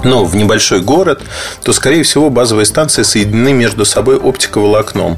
ну, 0.04 0.24
в 0.24 0.36
небольшой 0.36 0.80
город, 0.80 1.22
то, 1.62 1.72
скорее 1.72 2.02
всего, 2.02 2.28
базовые 2.30 2.66
станции 2.66 3.02
соединены 3.02 3.52
между 3.52 3.84
собой 3.84 4.18
оптиковолокном. 4.18 5.16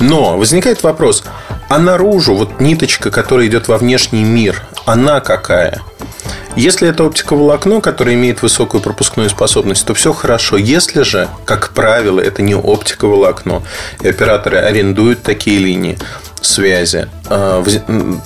Но 0.00 0.36
возникает 0.36 0.82
вопрос, 0.82 1.22
а 1.68 1.78
наружу, 1.78 2.34
вот 2.34 2.60
ниточка, 2.60 3.10
которая 3.10 3.46
идет 3.46 3.68
во 3.68 3.78
внешний 3.78 4.24
мир, 4.24 4.62
она 4.84 5.20
какая? 5.20 5.80
Если 6.56 6.88
это 6.88 7.04
оптиковолокно, 7.04 7.80
которое 7.80 8.14
имеет 8.14 8.42
высокую 8.42 8.80
пропускную 8.80 9.28
способность, 9.28 9.84
то 9.86 9.94
все 9.94 10.12
хорошо. 10.12 10.56
Если 10.56 11.02
же, 11.02 11.28
как 11.44 11.70
правило, 11.70 12.20
это 12.20 12.42
не 12.42 12.54
оптиковолокно, 12.54 13.62
и 14.00 14.08
операторы 14.08 14.58
арендуют 14.58 15.22
такие 15.22 15.58
линии 15.58 15.98
связи, 16.40 17.08
а, 17.28 17.64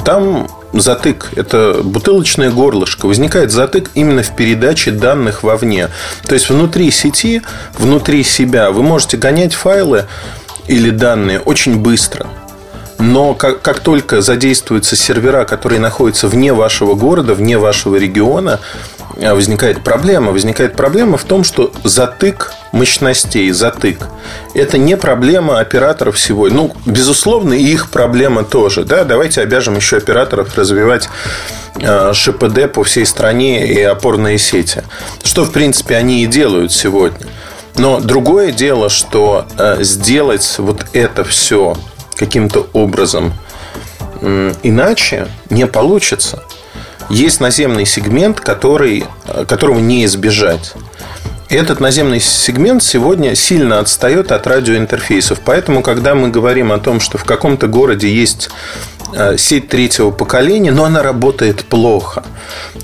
там 0.04 0.48
затык, 0.72 1.30
это 1.36 1.80
бутылочное 1.82 2.50
горлышко. 2.50 3.06
Возникает 3.06 3.50
затык 3.50 3.90
именно 3.94 4.22
в 4.22 4.36
передаче 4.36 4.90
данных 4.90 5.42
вовне. 5.42 5.88
То 6.26 6.34
есть 6.34 6.50
внутри 6.50 6.90
сети, 6.90 7.42
внутри 7.78 8.22
себя 8.24 8.70
вы 8.70 8.82
можете 8.82 9.16
гонять 9.16 9.54
файлы 9.54 10.06
или 10.66 10.90
данные 10.90 11.40
очень 11.40 11.76
быстро. 11.78 12.26
Но 12.98 13.34
как, 13.34 13.62
как 13.62 13.80
только 13.80 14.20
задействуются 14.20 14.96
сервера, 14.96 15.44
которые 15.44 15.80
находятся 15.80 16.26
вне 16.26 16.52
вашего 16.52 16.94
города, 16.94 17.34
вне 17.34 17.56
вашего 17.56 17.94
региона, 17.96 18.58
э, 19.16 19.32
возникает 19.32 19.84
проблема. 19.84 20.32
Возникает 20.32 20.74
проблема 20.74 21.16
в 21.16 21.24
том, 21.24 21.44
что 21.44 21.72
затык 21.84 22.52
мощностей, 22.72 23.50
затык, 23.52 24.08
это 24.54 24.78
не 24.78 24.96
проблема 24.96 25.60
операторов 25.60 26.18
сегодня. 26.18 26.56
Ну, 26.56 26.76
безусловно, 26.86 27.54
и 27.54 27.62
их 27.62 27.88
проблема 27.90 28.42
тоже. 28.42 28.84
Да? 28.84 29.04
Давайте 29.04 29.42
обяжем 29.42 29.76
еще 29.76 29.98
операторов 29.98 30.58
развивать 30.58 31.08
э, 31.76 32.12
ШПД 32.12 32.72
по 32.72 32.82
всей 32.82 33.06
стране 33.06 33.64
и 33.72 33.80
опорные 33.80 34.38
сети. 34.38 34.82
Что, 35.22 35.44
в 35.44 35.52
принципе, 35.52 35.94
они 35.94 36.24
и 36.24 36.26
делают 36.26 36.72
сегодня. 36.72 37.26
Но 37.76 38.00
другое 38.00 38.50
дело, 38.50 38.88
что 38.88 39.46
э, 39.56 39.84
сделать 39.84 40.56
вот 40.58 40.84
это 40.92 41.22
все 41.22 41.76
каким-то 42.18 42.68
образом 42.72 43.32
иначе 44.62 45.28
не 45.48 45.66
получится. 45.66 46.42
Есть 47.08 47.40
наземный 47.40 47.86
сегмент, 47.86 48.40
который, 48.40 49.04
э, 49.26 49.44
которого 49.46 49.78
не 49.78 50.04
избежать. 50.04 50.74
Этот 51.48 51.80
наземный 51.80 52.20
сегмент 52.20 52.82
сегодня 52.82 53.34
сильно 53.34 53.78
отстает 53.78 54.30
от 54.32 54.46
радиоинтерфейсов. 54.46 55.40
Поэтому, 55.42 55.82
когда 55.82 56.14
мы 56.14 56.28
говорим 56.28 56.70
о 56.72 56.78
том, 56.78 57.00
что 57.00 57.16
в 57.16 57.24
каком-то 57.24 57.66
городе 57.66 58.12
есть 58.12 58.50
сеть 59.36 59.68
третьего 59.68 60.10
поколения, 60.10 60.72
но 60.72 60.84
она 60.84 61.02
работает 61.02 61.64
плохо. 61.64 62.22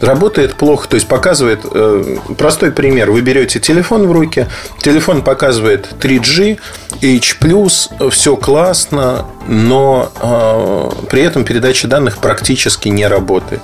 Работает 0.01 0.55
плохо, 0.55 0.89
то 0.89 0.95
есть 0.97 1.07
показывает 1.07 1.61
э, 1.65 2.17
простой 2.37 2.73
пример. 2.73 3.11
Вы 3.11 3.21
берете 3.21 3.61
телефон 3.61 4.07
в 4.07 4.13
руки, 4.13 4.47
телефон 4.79 5.23
показывает 5.23 5.89
3G, 6.01 6.59
H+, 7.03 8.11
все 8.11 8.37
классно, 8.37 9.27
но 9.47 10.11
э, 10.21 11.07
при 11.11 11.23
этом 11.23 11.45
передача 11.45 11.89
данных 11.89 12.19
практически 12.19 12.89
не 12.89 13.07
работает. 13.07 13.63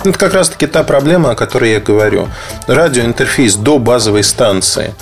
Это 0.00 0.18
как 0.18 0.34
раз 0.34 0.50
таки 0.50 0.66
та 0.66 0.82
проблема, 0.84 1.30
о 1.30 1.34
которой 1.34 1.72
я 1.72 1.80
говорю. 1.80 2.28
Радиоинтерфейс 2.66 3.56
до 3.56 3.78
базовой 3.78 4.24
станции 4.24 4.94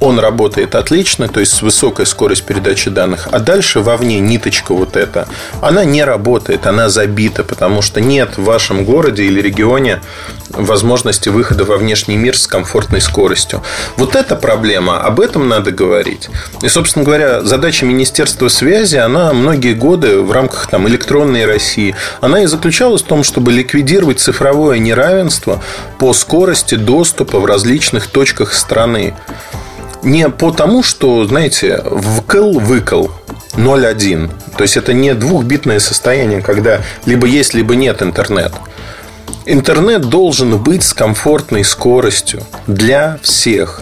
он 0.00 0.18
работает 0.18 0.74
отлично, 0.74 1.28
то 1.28 1.40
есть 1.40 1.52
с 1.52 1.62
высокой 1.62 2.06
скоростью 2.06 2.46
передачи 2.46 2.90
данных. 2.90 3.28
А 3.30 3.38
дальше 3.38 3.80
вовне 3.80 4.18
ниточка 4.18 4.74
вот 4.74 4.96
эта, 4.96 5.28
она 5.60 5.84
не 5.84 6.02
работает, 6.04 6.66
она 6.66 6.88
забита, 6.88 7.44
потому 7.44 7.82
что 7.82 8.00
нет 8.00 8.38
в 8.38 8.44
вашем 8.44 8.84
городе 8.84 9.24
или 9.24 9.40
регионе 9.40 10.00
возможности 10.50 11.28
выхода 11.28 11.64
во 11.64 11.76
внешний 11.76 12.16
мир 12.16 12.36
с 12.36 12.46
комфортной 12.46 13.00
скоростью. 13.00 13.62
Вот 13.96 14.16
эта 14.16 14.36
проблема, 14.36 15.00
об 15.00 15.20
этом 15.20 15.48
надо 15.48 15.70
говорить. 15.70 16.28
И, 16.62 16.68
собственно 16.68 17.04
говоря, 17.04 17.42
задача 17.42 17.84
Министерства 17.84 18.48
связи, 18.48 18.96
она 18.96 19.32
многие 19.32 19.74
годы 19.74 20.20
в 20.20 20.32
рамках 20.32 20.66
там, 20.68 20.88
электронной 20.88 21.44
России, 21.44 21.94
она 22.20 22.42
и 22.42 22.46
заключалась 22.46 23.02
в 23.02 23.06
том, 23.06 23.22
чтобы 23.22 23.52
ликвидировать 23.52 24.18
цифровое 24.18 24.78
неравенство 24.78 25.62
по 25.98 26.12
скорости 26.14 26.74
доступа 26.74 27.38
в 27.38 27.44
различных 27.44 28.06
точках 28.06 28.54
страны 28.54 29.14
не 30.02 30.28
потому, 30.28 30.82
что, 30.82 31.24
знаете, 31.26 31.82
вкл-выкл 31.84 33.10
0,1. 33.54 34.30
То 34.56 34.62
есть 34.62 34.76
это 34.76 34.92
не 34.92 35.14
двухбитное 35.14 35.78
состояние, 35.78 36.40
когда 36.42 36.80
либо 37.06 37.26
есть, 37.26 37.54
либо 37.54 37.74
нет 37.74 38.02
интернет. 38.02 38.52
Интернет 39.46 40.02
должен 40.02 40.58
быть 40.58 40.84
с 40.84 40.92
комфортной 40.92 41.64
скоростью 41.64 42.42
для 42.66 43.18
всех. 43.22 43.80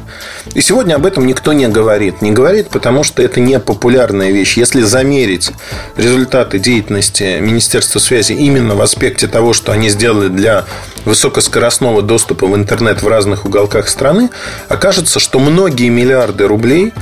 И 0.54 0.60
сегодня 0.60 0.94
об 0.94 1.04
этом 1.04 1.26
никто 1.26 1.52
не 1.52 1.66
говорит. 1.68 2.22
Не 2.22 2.30
говорит, 2.30 2.68
потому 2.68 3.02
что 3.02 3.22
это 3.22 3.40
не 3.40 3.58
популярная 3.58 4.30
вещь. 4.30 4.56
Если 4.56 4.82
замерить 4.82 5.50
результаты 5.96 6.58
деятельности 6.58 7.38
Министерства 7.40 7.98
связи 7.98 8.32
именно 8.32 8.76
в 8.76 8.82
аспекте 8.82 9.26
того, 9.26 9.52
что 9.52 9.72
они 9.72 9.88
сделали 9.88 10.28
для 10.28 10.64
высокоскоростного 11.04 12.02
доступа 12.02 12.46
в 12.46 12.54
интернет 12.54 13.02
в 13.02 13.08
разных 13.08 13.44
уголках 13.44 13.88
страны, 13.88 14.30
окажется, 14.68 15.18
что 15.18 15.40
многие 15.40 15.88
миллиарды 15.88 16.46
рублей 16.46 16.92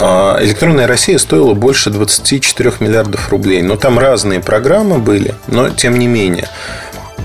а, 0.00 0.38
Электронная 0.42 0.86
Россия 0.86 1.18
стоила 1.18 1.54
больше 1.54 1.90
24 1.90 2.74
миллиардов 2.80 3.28
рублей. 3.30 3.62
Но 3.62 3.76
там 3.76 3.98
разные 3.98 4.40
программы 4.40 4.98
были, 4.98 5.34
но 5.46 5.70
тем 5.70 5.98
не 5.98 6.06
менее. 6.06 6.48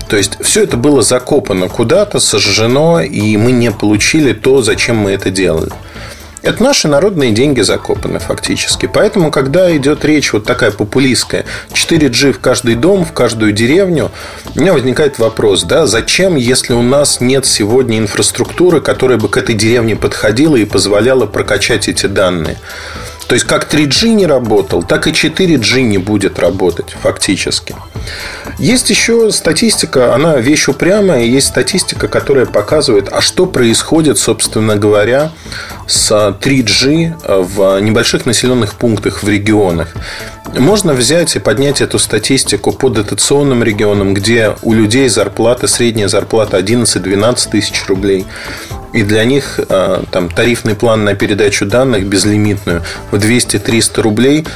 То 0.08 0.16
есть 0.16 0.38
все 0.40 0.62
это 0.62 0.76
было 0.76 1.02
закопано 1.02 1.68
куда-то, 1.68 2.20
сожжено, 2.20 3.00
и 3.00 3.36
мы 3.36 3.52
не 3.52 3.72
получили 3.72 4.32
то, 4.32 4.62
зачем 4.62 4.96
мы 4.96 5.12
это 5.12 5.30
делали. 5.30 5.72
Это 6.42 6.62
наши 6.62 6.86
народные 6.86 7.32
деньги 7.32 7.60
закопаны 7.62 8.20
фактически. 8.20 8.86
Поэтому, 8.86 9.32
когда 9.32 9.76
идет 9.76 10.04
речь 10.04 10.32
вот 10.32 10.44
такая 10.44 10.70
популистская, 10.70 11.44
4G 11.72 12.34
в 12.34 12.38
каждый 12.38 12.76
дом, 12.76 13.04
в 13.04 13.10
каждую 13.10 13.50
деревню, 13.50 14.12
у 14.54 14.60
меня 14.60 14.72
возникает 14.72 15.18
вопрос, 15.18 15.64
да, 15.64 15.88
зачем, 15.88 16.36
если 16.36 16.72
у 16.72 16.82
нас 16.82 17.20
нет 17.20 17.46
сегодня 17.46 17.98
инфраструктуры, 17.98 18.80
которая 18.80 19.18
бы 19.18 19.28
к 19.28 19.36
этой 19.36 19.56
деревне 19.56 19.96
подходила 19.96 20.54
и 20.54 20.64
позволяла 20.64 21.26
прокачать 21.26 21.88
эти 21.88 22.06
данные? 22.06 22.58
То 23.26 23.34
есть, 23.34 23.44
как 23.44 23.72
3G 23.72 24.10
не 24.10 24.26
работал, 24.26 24.84
так 24.84 25.08
и 25.08 25.10
4G 25.10 25.80
не 25.80 25.98
будет 25.98 26.38
работать 26.38 26.94
фактически. 27.02 27.74
Есть 28.58 28.88
еще 28.88 29.30
статистика, 29.32 30.14
она 30.14 30.38
вещь 30.38 30.68
упрямая, 30.68 31.24
есть 31.24 31.48
статистика, 31.48 32.08
которая 32.08 32.46
показывает, 32.46 33.08
а 33.12 33.20
что 33.20 33.44
происходит, 33.44 34.18
собственно 34.18 34.76
говоря, 34.76 35.30
с 35.86 36.10
3G 36.10 37.44
в 37.44 37.80
небольших 37.80 38.24
населенных 38.24 38.74
пунктах 38.74 39.22
в 39.22 39.28
регионах. 39.28 39.94
Можно 40.54 40.94
взять 40.94 41.36
и 41.36 41.38
поднять 41.38 41.82
эту 41.82 41.98
статистику 41.98 42.72
по 42.72 42.88
дотационным 42.88 43.62
регионам, 43.62 44.14
где 44.14 44.54
у 44.62 44.72
людей 44.72 45.08
зарплата, 45.10 45.66
средняя 45.66 46.08
зарплата 46.08 46.58
11-12 46.58 47.50
тысяч 47.50 47.84
рублей. 47.88 48.24
И 48.94 49.02
для 49.02 49.24
них 49.24 49.60
э, 49.68 50.02
там, 50.10 50.30
тарифный 50.30 50.74
план 50.74 51.04
на 51.04 51.14
передачу 51.14 51.66
данных 51.66 52.06
безлимитную 52.06 52.82
в 53.10 53.16
200-300 53.16 54.00
рублей 54.00 54.46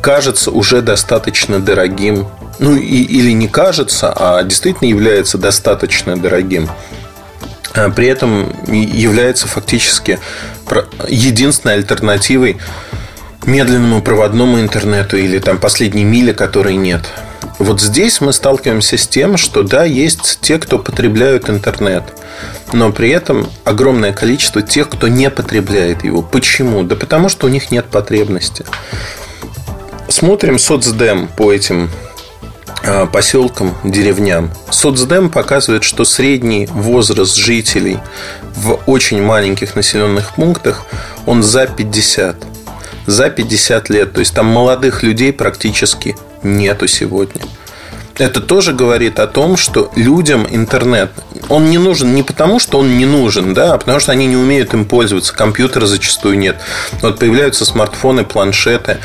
кажется 0.00 0.50
уже 0.50 0.80
достаточно 0.80 1.60
дорогим. 1.60 2.26
Ну, 2.62 2.76
и, 2.76 3.02
или 3.02 3.32
не 3.32 3.48
кажется, 3.48 4.14
а 4.16 4.40
действительно 4.44 4.88
является 4.88 5.36
достаточно 5.36 6.16
дорогим. 6.16 6.70
А 7.74 7.90
при 7.90 8.06
этом 8.06 8.54
является 8.68 9.48
фактически 9.48 10.20
единственной 11.08 11.74
альтернативой 11.74 12.58
медленному 13.46 14.00
проводному 14.00 14.60
интернету 14.60 15.16
или 15.16 15.40
там 15.40 15.58
последней 15.58 16.04
мили, 16.04 16.32
которой 16.32 16.76
нет. 16.76 17.02
Вот 17.58 17.80
здесь 17.80 18.20
мы 18.20 18.32
сталкиваемся 18.32 18.96
с 18.96 19.08
тем, 19.08 19.38
что 19.38 19.64
да, 19.64 19.82
есть 19.82 20.38
те, 20.40 20.58
кто 20.58 20.78
потребляют 20.78 21.50
интернет, 21.50 22.04
но 22.72 22.92
при 22.92 23.10
этом 23.10 23.50
огромное 23.64 24.12
количество 24.12 24.62
тех, 24.62 24.88
кто 24.88 25.08
не 25.08 25.30
потребляет 25.30 26.04
его. 26.04 26.22
Почему? 26.22 26.84
Да 26.84 26.94
потому 26.94 27.28
что 27.28 27.48
у 27.48 27.50
них 27.50 27.72
нет 27.72 27.86
потребности. 27.86 28.64
Смотрим 30.08 30.60
соцдем 30.60 31.26
по 31.26 31.52
этим 31.52 31.90
поселкам, 33.12 33.74
деревням. 33.84 34.50
Соцдем 34.70 35.30
показывает, 35.30 35.84
что 35.84 36.04
средний 36.04 36.66
возраст 36.66 37.36
жителей 37.36 37.98
в 38.56 38.80
очень 38.86 39.22
маленьких 39.22 39.76
населенных 39.76 40.34
пунктах, 40.34 40.84
он 41.26 41.42
за 41.42 41.66
50 41.66 42.36
за 43.06 43.30
50 43.30 43.88
лет. 43.90 44.12
То 44.12 44.20
есть 44.20 44.34
там 44.34 44.46
молодых 44.46 45.02
людей 45.02 45.32
практически 45.32 46.16
нету 46.42 46.86
сегодня. 46.86 47.42
Это 48.18 48.40
тоже 48.40 48.72
говорит 48.72 49.18
о 49.18 49.26
том, 49.26 49.56
что 49.56 49.90
людям 49.96 50.46
интернет, 50.50 51.10
он 51.48 51.70
не 51.70 51.78
нужен 51.78 52.14
не 52.14 52.22
потому, 52.22 52.58
что 52.58 52.78
он 52.78 52.96
не 52.96 53.06
нужен, 53.06 53.54
да, 53.54 53.74
а 53.74 53.78
потому 53.78 54.00
что 54.00 54.12
они 54.12 54.26
не 54.26 54.36
умеют 54.36 54.74
им 54.74 54.84
пользоваться, 54.84 55.34
компьютера 55.34 55.86
зачастую 55.86 56.38
нет. 56.38 56.56
Вот 57.00 57.18
появляются 57.18 57.64
смартфоны, 57.64 58.24
планшеты, 58.24 58.98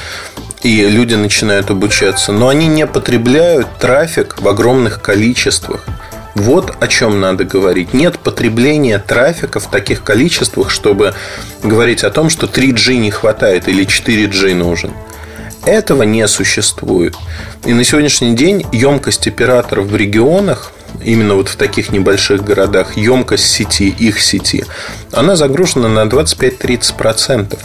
и 0.63 0.87
люди 0.87 1.15
начинают 1.15 1.69
обучаться, 1.69 2.31
но 2.31 2.49
они 2.49 2.67
не 2.67 2.87
потребляют 2.87 3.67
трафик 3.79 4.41
в 4.41 4.47
огромных 4.47 5.01
количествах. 5.01 5.85
Вот 6.35 6.75
о 6.79 6.87
чем 6.87 7.19
надо 7.19 7.45
говорить. 7.45 7.95
Нет 7.95 8.19
потребления 8.19 8.99
трафика 8.99 9.59
в 9.59 9.67
таких 9.71 10.03
количествах, 10.03 10.69
чтобы 10.69 11.15
говорить 11.63 12.03
о 12.03 12.11
том, 12.11 12.29
что 12.29 12.45
3G 12.45 12.97
не 12.97 13.09
хватает 13.09 13.67
или 13.67 13.85
4G 13.85 14.53
нужен. 14.53 14.93
Этого 15.67 16.03
не 16.03 16.25
существует. 16.29 17.13
И 17.65 17.73
на 17.73 17.83
сегодняшний 17.83 18.33
день 18.37 18.65
емкость 18.71 19.27
операторов 19.27 19.87
в 19.87 19.95
регионах, 19.97 20.71
именно 21.03 21.35
вот 21.35 21.49
в 21.49 21.57
таких 21.57 21.91
небольших 21.91 22.41
городах, 22.41 22.95
емкость 22.95 23.47
сети, 23.51 23.89
их 23.89 24.21
сети, 24.21 24.63
она 25.11 25.35
загружена 25.35 25.89
на 25.89 26.05
25-30%. 26.05 27.59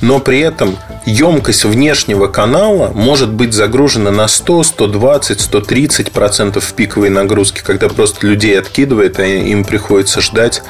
Но 0.00 0.20
при 0.20 0.38
этом 0.38 0.76
емкость 1.06 1.64
внешнего 1.64 2.28
канала 2.28 2.92
может 2.94 3.32
быть 3.32 3.52
загружена 3.52 4.12
на 4.12 4.28
100, 4.28 4.62
120, 4.62 5.40
130 5.40 6.12
процентов 6.12 6.66
в 6.66 6.72
пиковой 6.74 7.10
нагрузке, 7.10 7.62
когда 7.64 7.88
просто 7.88 8.28
людей 8.28 8.56
откидывает, 8.56 9.18
а 9.18 9.24
им 9.24 9.64
приходится 9.64 10.20
ждать 10.20 10.62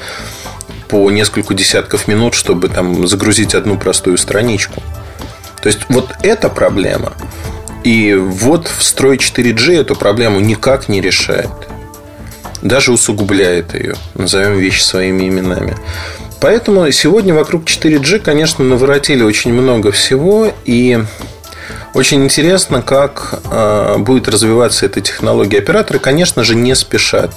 по 0.89 1.11
несколько 1.11 1.53
десятков 1.53 2.09
минут, 2.09 2.33
чтобы 2.33 2.71
там 2.71 3.07
загрузить 3.07 3.55
одну 3.55 3.77
простую 3.77 4.17
страничку. 4.17 4.83
То 5.63 5.69
есть 5.69 5.81
вот 5.89 6.15
эта 6.23 6.49
проблема. 6.49 7.13
И 7.85 8.15
вот 8.15 8.69
встрой 8.69 9.17
4G 9.17 9.81
эту 9.81 9.95
проблему 9.95 10.41
никак 10.41 10.89
не 10.89 11.01
решает. 11.01 11.51
Даже 12.63 12.93
усугубляет 12.93 13.75
ее. 13.75 13.95
Назовем 14.15 14.59
вещи 14.59 14.83
своими 14.83 15.29
именами. 15.29 15.77
Поэтому 16.41 16.91
сегодня 16.93 17.35
вокруг 17.35 17.65
4G, 17.65 18.21
конечно, 18.21 18.65
наворотили 18.65 19.23
очень 19.23 19.53
много 19.53 19.91
всего. 19.93 20.53
И 20.65 20.99
очень 21.95 22.25
интересно, 22.25 22.83
как 22.83 23.41
э, 23.51 23.97
будет 23.99 24.29
развиваться 24.29 24.87
эта 24.87 25.01
технология. 25.01 25.59
Операторы, 25.59 25.99
конечно 25.99 26.45
же, 26.45 26.55
не 26.55 26.75
спешат 26.75 27.33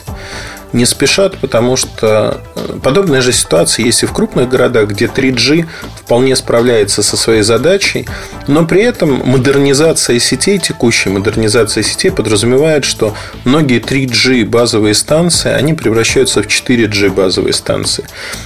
не 0.74 0.86
спешат, 0.86 1.38
потому 1.38 1.76
что 1.76 2.42
э, 2.56 2.80
подобная 2.82 3.22
же 3.22 3.32
ситуация 3.32 3.86
есть 3.86 4.04
и 4.04 4.06
в 4.06 4.14
крупных 4.14 4.50
городах, 4.50 4.90
где 4.90 5.06
3G 5.06 5.66
вполне 5.96 6.36
справляется 6.36 7.04
со 7.04 7.18
своей 7.18 7.42
задачей, 7.42 8.08
но 8.48 8.66
при 8.66 8.82
этом 8.82 9.22
модернизация 9.26 10.20
сетей, 10.20 10.60
текущая 10.60 11.10
модернизация 11.10 11.84
сетей 11.84 12.12
подразумевает, 12.12 12.86
что 12.86 13.16
многие 13.44 13.80
3G 13.80 14.46
базовые 14.46 14.94
станции, 14.94 15.52
они 15.52 15.74
превращаются 15.74 16.42
в 16.42 16.48
4G 16.48 17.10
базовые 17.10 17.54
станции. 17.54 18.06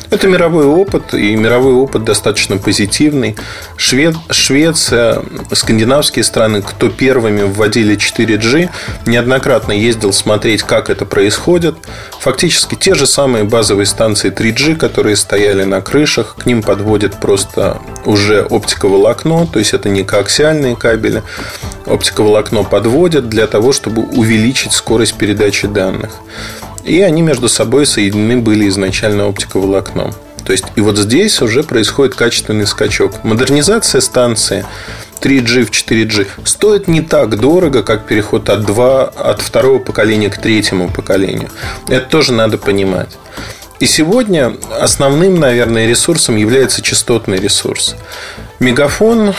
Это 0.09 0.27
мировой 0.27 0.65
опыт, 0.65 1.13
и 1.13 1.35
мировой 1.35 1.73
опыт 1.73 2.03
достаточно 2.03 2.57
позитивный. 2.57 3.35
Швед, 3.77 4.15
Швеция, 4.29 5.21
скандинавские 5.51 6.23
страны, 6.23 6.61
кто 6.61 6.89
первыми 6.89 7.43
вводили 7.43 7.95
4G, 7.95 8.69
неоднократно 9.05 9.71
ездил 9.71 10.13
смотреть, 10.13 10.63
как 10.63 10.89
это 10.89 11.05
происходит. 11.05 11.75
Фактически 12.19 12.75
те 12.75 12.95
же 12.95 13.05
самые 13.05 13.43
базовые 13.43 13.85
станции 13.85 14.31
3G, 14.31 14.75
которые 14.75 15.15
стояли 15.15 15.63
на 15.63 15.81
крышах, 15.81 16.35
к 16.37 16.45
ним 16.45 16.63
подводят 16.63 17.19
просто 17.19 17.79
уже 18.05 18.43
оптиковолокно, 18.43 19.47
то 19.47 19.59
есть 19.59 19.73
это 19.73 19.89
не 19.89 20.03
коаксиальные 20.03 20.75
кабели. 20.75 21.23
Оптиковолокно 21.85 22.63
подводят 22.63 23.29
для 23.29 23.47
того, 23.47 23.73
чтобы 23.73 24.03
увеличить 24.03 24.73
скорость 24.73 25.15
передачи 25.15 25.67
данных. 25.67 26.11
И 26.83 27.01
они 27.01 27.21
между 27.21 27.49
собой 27.49 27.85
соединены 27.85 28.37
были 28.37 28.67
изначально 28.69 29.27
оптиковолокном. 29.27 30.13
То 30.45 30.51
есть, 30.51 30.65
и 30.75 30.81
вот 30.81 30.97
здесь 30.97 31.41
уже 31.41 31.63
происходит 31.63 32.13
качественный 32.13 32.67
скачок. 32.67 33.23
Модернизация 33.23 33.99
станции 33.99 34.65
3G 35.21 35.65
в 35.65 35.71
4G 35.71 36.27
стоит 36.45 36.87
не 36.87 37.01
так 37.01 37.39
дорого, 37.39 37.83
как 37.83 38.05
переход 38.05 38.49
от, 38.49 38.65
2, 38.65 39.03
от 39.03 39.41
второго 39.41 39.79
поколения 39.79 40.29
к 40.29 40.37
третьему 40.37 40.89
поколению. 40.89 41.49
Это 41.87 42.05
тоже 42.07 42.33
надо 42.33 42.57
понимать. 42.57 43.09
И 43.79 43.87
сегодня 43.87 44.55
основным, 44.79 45.35
наверное, 45.35 45.87
ресурсом 45.87 46.37
является 46.37 46.81
частотный 46.81 47.37
ресурс. 47.37 47.95
Мегафон, 48.59 49.33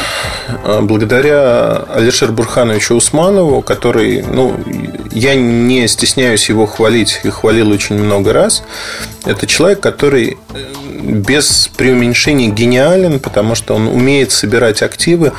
э, 0.65 0.81
благодаря 0.83 1.77
Алишеру 1.95 2.35
Бурхановичу 2.35 2.95
Усманову, 2.97 3.63
который, 3.63 4.23
ну, 4.23 4.55
я 5.11 5.35
не 5.35 5.89
стесняюсь 5.89 6.51
его 6.51 6.67
хвалить 6.67 7.21
и 7.25 7.31
хвалил 7.31 7.71
очень 7.71 7.97
много 7.97 8.35
раз, 8.35 8.63
это 9.25 9.47
человек, 9.47 9.81
который 9.81 10.37
э, 10.53 10.65
без 11.07 11.71
преуменьшения 11.77 12.49
гениален, 12.49 13.21
потому 13.21 13.55
что 13.55 13.75
он 13.75 13.89
умеет 13.89 14.33
собирать 14.33 14.83
активы 14.83 15.33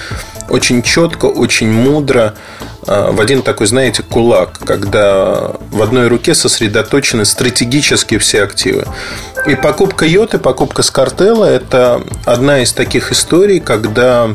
очень 0.49 0.82
четко, 0.82 1.25
очень 1.25 1.71
мудро, 1.71 2.36
а, 2.86 3.12
в 3.12 3.19
один 3.19 3.41
такой, 3.41 3.67
знаете, 3.67 4.03
кулак, 4.03 4.60
когда 4.65 5.51
в 5.71 5.82
одной 5.82 6.08
руке 6.08 6.34
сосредоточены 6.34 7.25
стратегически 7.25 8.17
все 8.17 8.43
активы. 8.43 8.86
И 9.45 9.56
покупка 9.56 10.06
Йоты, 10.06 10.38
покупка 10.39 10.84
Скартелла– 10.84 11.45
это 11.45 12.01
одна 12.25 12.62
из 12.62 12.71
таких 12.73 13.12
историй, 13.12 13.60
когда, 13.60 14.30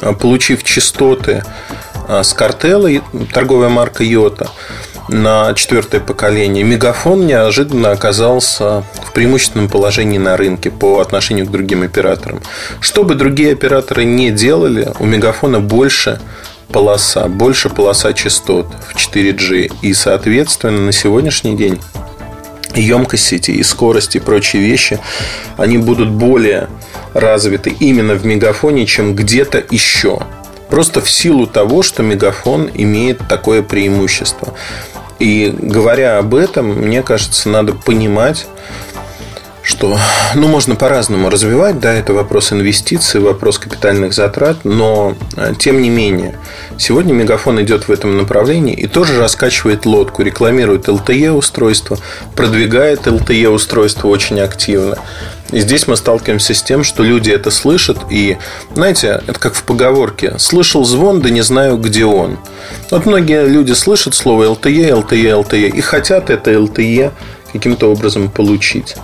а, 0.00 0.12
получив 0.12 0.62
частоты 0.62 1.42
Скартелла, 2.22 2.90
торговая 3.32 3.68
марка 3.68 4.04
Йота, 4.04 4.48
на 5.08 5.54
четвертое 5.54 6.00
поколение, 6.00 6.64
Мегафон 6.64 7.26
неожиданно 7.26 7.92
оказался 7.92 8.84
в 9.04 9.12
преимущественном 9.12 9.68
положении 9.68 10.18
на 10.18 10.36
рынке 10.36 10.70
по 10.70 11.00
отношению 11.00 11.46
к 11.46 11.50
другим 11.50 11.82
операторам. 11.82 12.42
Что 12.80 13.04
бы 13.04 13.14
другие 13.14 13.52
операторы 13.52 14.04
не 14.04 14.30
делали, 14.30 14.92
у 14.98 15.04
Мегафона 15.04 15.60
больше 15.60 16.20
полоса, 16.72 17.28
больше 17.28 17.68
полоса 17.68 18.12
частот 18.12 18.66
в 18.88 18.96
4G. 18.96 19.72
И, 19.82 19.94
соответственно, 19.94 20.80
на 20.80 20.92
сегодняшний 20.92 21.56
день 21.56 21.80
емкость 22.74 23.26
сети 23.26 23.52
и 23.52 23.62
скорость 23.62 24.16
и 24.16 24.18
прочие 24.18 24.62
вещи, 24.62 24.98
они 25.56 25.78
будут 25.78 26.10
более 26.10 26.68
развиты 27.14 27.70
именно 27.70 28.14
в 28.14 28.26
мегафоне, 28.26 28.86
чем 28.86 29.14
где-то 29.14 29.62
еще. 29.70 30.20
Просто 30.68 31.00
в 31.00 31.10
силу 31.10 31.46
того, 31.46 31.82
что 31.82 32.02
мегафон 32.02 32.70
имеет 32.74 33.26
такое 33.28 33.62
преимущество. 33.62 34.52
И 35.18 35.54
говоря 35.56 36.18
об 36.18 36.34
этом, 36.34 36.66
мне 36.66 37.02
кажется, 37.02 37.48
надо 37.48 37.72
понимать, 37.72 38.46
что, 39.66 39.98
ну, 40.36 40.46
можно 40.46 40.76
по-разному 40.76 41.28
развивать, 41.28 41.80
да, 41.80 41.92
это 41.92 42.14
вопрос 42.14 42.52
инвестиций, 42.52 43.20
вопрос 43.20 43.58
капитальных 43.58 44.14
затрат, 44.14 44.58
но, 44.64 45.16
э, 45.36 45.54
тем 45.58 45.82
не 45.82 45.90
менее, 45.90 46.38
сегодня 46.78 47.12
Мегафон 47.12 47.60
идет 47.60 47.88
в 47.88 47.90
этом 47.90 48.16
направлении 48.16 48.74
и 48.74 48.86
тоже 48.86 49.18
раскачивает 49.18 49.84
лодку, 49.84 50.22
рекламирует 50.22 50.88
LTE 50.88 51.32
устройство, 51.32 51.98
продвигает 52.36 53.08
LTE 53.08 53.48
устройство 53.48 54.06
очень 54.06 54.38
активно. 54.38 54.98
И 55.50 55.58
здесь 55.58 55.88
мы 55.88 55.96
сталкиваемся 55.96 56.54
с 56.54 56.62
тем, 56.62 56.84
что 56.84 57.02
люди 57.02 57.30
это 57.30 57.50
слышат, 57.50 57.98
и, 58.08 58.36
знаете, 58.72 59.20
это 59.26 59.40
как 59.40 59.54
в 59.54 59.64
поговорке 59.64 60.38
«слышал 60.38 60.84
звон, 60.84 61.20
да 61.20 61.30
не 61.30 61.42
знаю, 61.42 61.76
где 61.76 62.04
он». 62.04 62.38
Вот 62.92 63.04
многие 63.04 63.48
люди 63.48 63.72
слышат 63.72 64.14
слово 64.14 64.44
LTE, 64.44 64.90
LTE, 65.02 65.44
LTE 65.44 65.70
и 65.70 65.80
хотят 65.80 66.30
это 66.30 66.52
LTE 66.52 67.10
каким-то 67.52 67.90
образом 67.90 68.30
получить. 68.30 68.94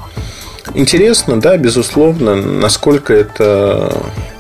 Интересно, 0.75 1.41
да, 1.41 1.57
безусловно, 1.57 2.35
насколько 2.35 3.13
это 3.13 3.93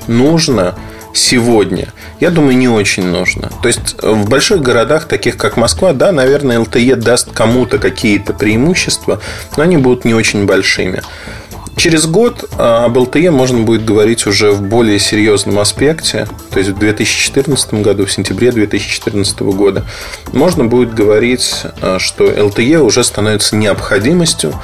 нужно 0.06 0.74
сегодня. 1.14 1.92
Я 2.20 2.30
думаю, 2.30 2.56
не 2.56 2.68
очень 2.68 3.04
нужно. 3.04 3.50
То 3.62 3.68
есть 3.68 3.96
в 4.02 4.28
больших 4.28 4.62
городах, 4.62 5.06
таких 5.06 5.36
как 5.36 5.56
Москва, 5.56 5.92
да, 5.92 6.12
наверное, 6.12 6.58
LTE 6.58 6.96
даст 6.96 7.32
кому-то 7.32 7.78
какие-то 7.78 8.32
преимущества, 8.32 9.20
но 9.56 9.62
они 9.62 9.76
будут 9.76 10.04
не 10.04 10.14
очень 10.14 10.46
большими. 10.46 11.02
Через 11.76 12.06
год 12.06 12.44
об 12.58 12.96
LTE 12.96 13.30
можно 13.30 13.60
будет 13.60 13.84
говорить 13.84 14.26
уже 14.26 14.52
в 14.52 14.62
более 14.62 14.98
серьезном 14.98 15.58
аспекте, 15.58 16.28
то 16.50 16.58
есть 16.58 16.70
в 16.70 16.78
2014 16.78 17.74
году, 17.74 18.06
в 18.06 18.12
сентябре 18.12 18.52
2014 18.52 19.40
года, 19.40 19.84
можно 20.32 20.64
будет 20.64 20.94
говорить, 20.94 21.62
а, 21.80 21.98
что 21.98 22.24
LTE 22.24 22.78
уже 22.78 23.02
становится 23.02 23.56
необходимостью, 23.56 24.54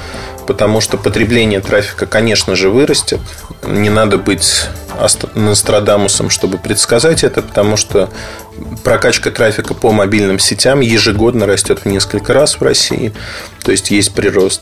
потому 0.47 0.81
что 0.81 0.97
потребление 0.97 1.61
трафика, 1.61 2.05
конечно 2.05 2.55
же, 2.55 2.69
вырастет. 2.69 3.19
Не 3.67 3.89
надо 3.89 4.17
быть 4.17 4.67
Нострадамусом, 5.35 6.29
чтобы 6.29 6.57
предсказать 6.57 7.23
это, 7.23 7.41
потому 7.41 7.77
что 7.77 8.09
прокачка 8.83 9.31
трафика 9.31 9.73
по 9.73 9.91
мобильным 9.91 10.39
сетям 10.39 10.79
ежегодно 10.79 11.45
растет 11.45 11.79
в 11.83 11.85
несколько 11.85 12.33
раз 12.33 12.55
в 12.55 12.61
России. 12.61 13.13
То 13.63 13.71
есть 13.71 13.91
есть 13.91 14.13
прирост. 14.13 14.61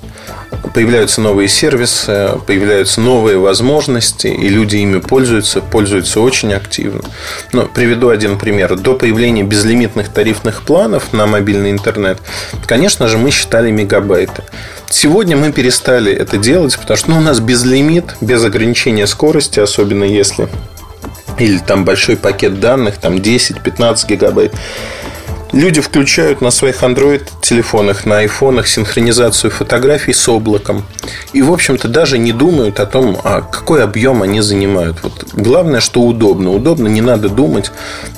Появляются 0.74 1.22
новые 1.22 1.48
сервисы, 1.48 2.32
появляются 2.46 3.02
новые 3.02 3.38
возможности, 3.38 4.28
и 4.28 4.50
люди 4.50 4.78
ими 4.78 5.00
пользуются, 5.00 5.62
пользуются 5.62 6.20
очень 6.20 6.54
активно. 6.54 7.02
Но 7.54 7.66
приведу 7.66 8.10
один 8.10 8.38
пример. 8.38 8.76
До 8.76 8.96
появления 8.96 9.44
безлимитных 9.44 10.10
тарифных 10.10 10.64
планов 10.64 11.14
на 11.14 11.26
мобильный 11.26 11.72
интернет, 11.72 12.20
конечно 12.66 13.08
же, 13.08 13.18
мы 13.18 13.32
считали 13.32 13.72
мегабайты. 13.72 14.44
Сегодня 14.90 15.36
мы 15.36 15.52
перестали 15.52 16.14
это 16.14 16.38
делать, 16.38 16.78
потому 16.78 16.98
что 16.98 17.10
ну, 17.12 17.18
у 17.18 17.22
нас 17.22 17.40
безлимит, 17.40 18.16
без 18.22 18.44
ограничения 18.44 19.06
скорости, 19.06 19.60
особенно 19.60 20.06
если 20.06 20.48
или 21.39 21.58
там 21.58 21.86
большой 21.86 22.17
пакет 22.17 22.60
данных, 22.60 22.97
там 22.97 23.15
10-15 23.15 24.08
гигабайт. 24.08 24.54
Люди 25.54 25.80
включают 25.80 26.41
на 26.41 26.52
своих 26.52 26.84
Android-телефонах, 26.84 28.06
на 28.06 28.19
айфонах 28.19 28.67
синхронизацию 28.67 29.50
фотографий 29.50 30.13
с 30.13 30.28
облаком. 30.28 30.86
И, 31.32 31.41
в 31.41 31.54
общем-то, 31.54 31.88
даже 31.88 32.17
не 32.17 32.34
думают 32.34 32.82
о 32.82 32.86
том, 32.86 33.17
а 33.23 33.41
какой 33.41 33.82
объем 33.82 34.21
они 34.21 34.41
занимают. 34.41 34.97
Вот 35.04 35.26
главное, 35.34 35.80
что 35.80 36.02
удобно. 36.02 36.52
Удобно, 36.52 36.89
не 36.89 37.02
надо 37.02 37.30
думать. 37.30 37.71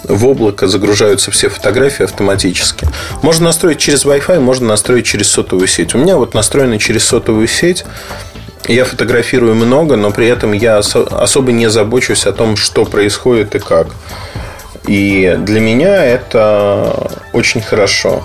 В 0.04 0.26
облако 0.26 0.68
загружаются 0.68 1.30
все 1.30 1.50
фотографии 1.50 2.04
автоматически. 2.04 2.88
Можно 3.22 3.46
настроить 3.46 3.78
через 3.78 4.06
Wi-Fi, 4.06 4.40
можно 4.40 4.68
настроить 4.68 5.06
через 5.06 5.30
сотовую 5.30 5.68
сеть. 5.68 5.94
У 5.94 6.00
меня 6.00 6.18
вот 6.18 6.34
настроено 6.34 6.80
через 6.80 7.04
сотовую 7.04 7.48
сеть. 7.48 7.86
Я 8.70 8.86
фотографирую 8.86 9.56
много, 9.56 9.96
но 9.96 10.12
при 10.12 10.28
этом 10.28 10.52
я 10.52 10.78
особо 10.78 11.52
не 11.52 11.72
забочусь 11.72 12.28
о 12.28 12.32
том, 12.32 12.56
что 12.56 12.86
происходит 12.86 13.56
и 13.56 13.60
как. 13.60 13.88
И 14.86 15.36
для 15.40 15.60
меня 15.60 16.06
это 16.06 17.12
очень 17.34 17.62
хорошо. 17.62 18.24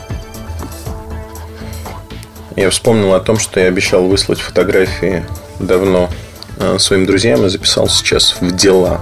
Я 2.56 2.68
вспомнил 2.68 3.14
о 3.14 3.20
том, 3.20 3.38
что 3.38 3.58
я 3.58 3.68
обещал 3.68 4.04
выслать 4.04 4.38
фотографии 4.38 5.24
давно 5.60 6.10
э, 6.58 6.76
своим 6.78 7.06
друзьям 7.06 7.46
и 7.46 7.48
записал 7.48 7.88
сейчас 7.88 8.36
в 8.38 8.54
дела. 8.54 9.00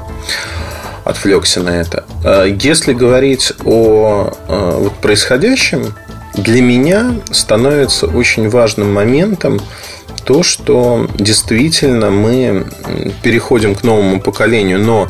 Отвлекся 1.05 1.61
на 1.61 1.71
это. 1.71 2.05
Э, 2.25 2.57
если 2.57 2.93
говорить 2.93 3.53
о 3.65 4.33
э, 4.47 4.77
вот 4.79 4.95
происходящем, 4.95 5.93
для 6.35 6.63
меня 6.63 7.15
становится 7.31 8.07
очень 8.07 8.49
важным 8.49 8.93
моментом 8.93 9.61
то, 10.25 10.43
что 10.43 11.09
действительно 11.15 12.11
мы 12.11 12.67
переходим 13.23 13.75
к 13.75 13.83
новому 13.83 14.21
поколению, 14.21 14.79
но 14.79 15.09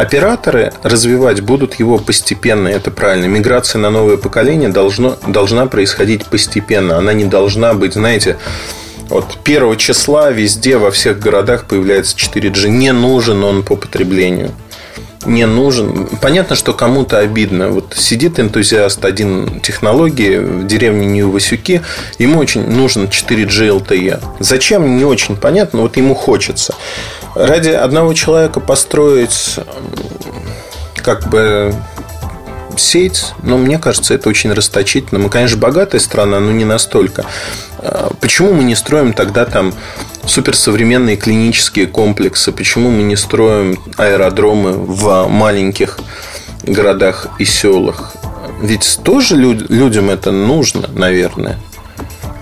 Операторы 0.00 0.72
развивать 0.82 1.42
будут 1.42 1.74
его 1.74 1.98
постепенно, 1.98 2.68
это 2.68 2.90
правильно. 2.90 3.26
Миграция 3.26 3.80
на 3.80 3.90
новое 3.90 4.16
поколение 4.16 4.70
должно, 4.70 5.18
должна 5.26 5.66
происходить 5.66 6.24
постепенно. 6.24 6.96
Она 6.96 7.12
не 7.12 7.26
должна 7.26 7.74
быть, 7.74 7.94
знаете, 7.94 8.38
вот 9.10 9.36
первого 9.44 9.76
числа 9.76 10.30
везде, 10.30 10.78
во 10.78 10.90
всех 10.90 11.18
городах 11.18 11.66
появляется 11.66 12.16
4G. 12.16 12.68
Не 12.68 12.92
нужен 12.92 13.44
он 13.44 13.62
по 13.62 13.76
потреблению. 13.76 14.52
Не 15.26 15.46
нужен. 15.46 16.08
Понятно, 16.20 16.56
что 16.56 16.72
кому-то 16.72 17.18
обидно. 17.18 17.68
Вот 17.68 17.94
сидит 17.94 18.40
энтузиаст 18.40 19.04
один 19.04 19.60
технологии 19.60 20.38
в 20.38 20.66
деревне 20.66 21.06
Нью-Васюки, 21.06 21.82
ему 22.18 22.38
очень 22.38 22.66
нужен 22.66 23.04
4G 23.04 23.80
LTE. 23.80 24.22
Зачем, 24.40 24.96
не 24.96 25.04
очень 25.04 25.36
понятно, 25.36 25.82
вот 25.82 25.96
ему 25.96 26.14
хочется 26.14 26.74
ради 27.34 27.68
одного 27.68 28.14
человека 28.14 28.60
построить 28.60 29.56
как 30.96 31.28
бы 31.28 31.74
сеть, 32.76 33.32
но 33.42 33.58
мне 33.58 33.78
кажется, 33.78 34.14
это 34.14 34.28
очень 34.28 34.52
расточительно. 34.52 35.20
Мы, 35.20 35.28
конечно, 35.28 35.56
богатая 35.58 35.98
страна, 35.98 36.40
но 36.40 36.50
не 36.50 36.64
настолько. 36.64 37.24
А, 37.78 38.10
почему 38.20 38.52
мы 38.52 38.64
не 38.64 38.74
строим 38.74 39.12
тогда 39.12 39.44
там 39.44 39.74
суперсовременные 40.30 41.16
клинические 41.16 41.86
комплексы? 41.86 42.52
Почему 42.52 42.90
мы 42.90 43.02
не 43.02 43.16
строим 43.16 43.78
аэродромы 43.96 44.72
в 44.72 45.26
маленьких 45.28 45.98
городах 46.62 47.26
и 47.38 47.44
селах? 47.44 48.14
Ведь 48.62 49.00
тоже 49.02 49.36
людям 49.36 50.10
это 50.10 50.30
нужно, 50.30 50.88
наверное. 50.94 51.58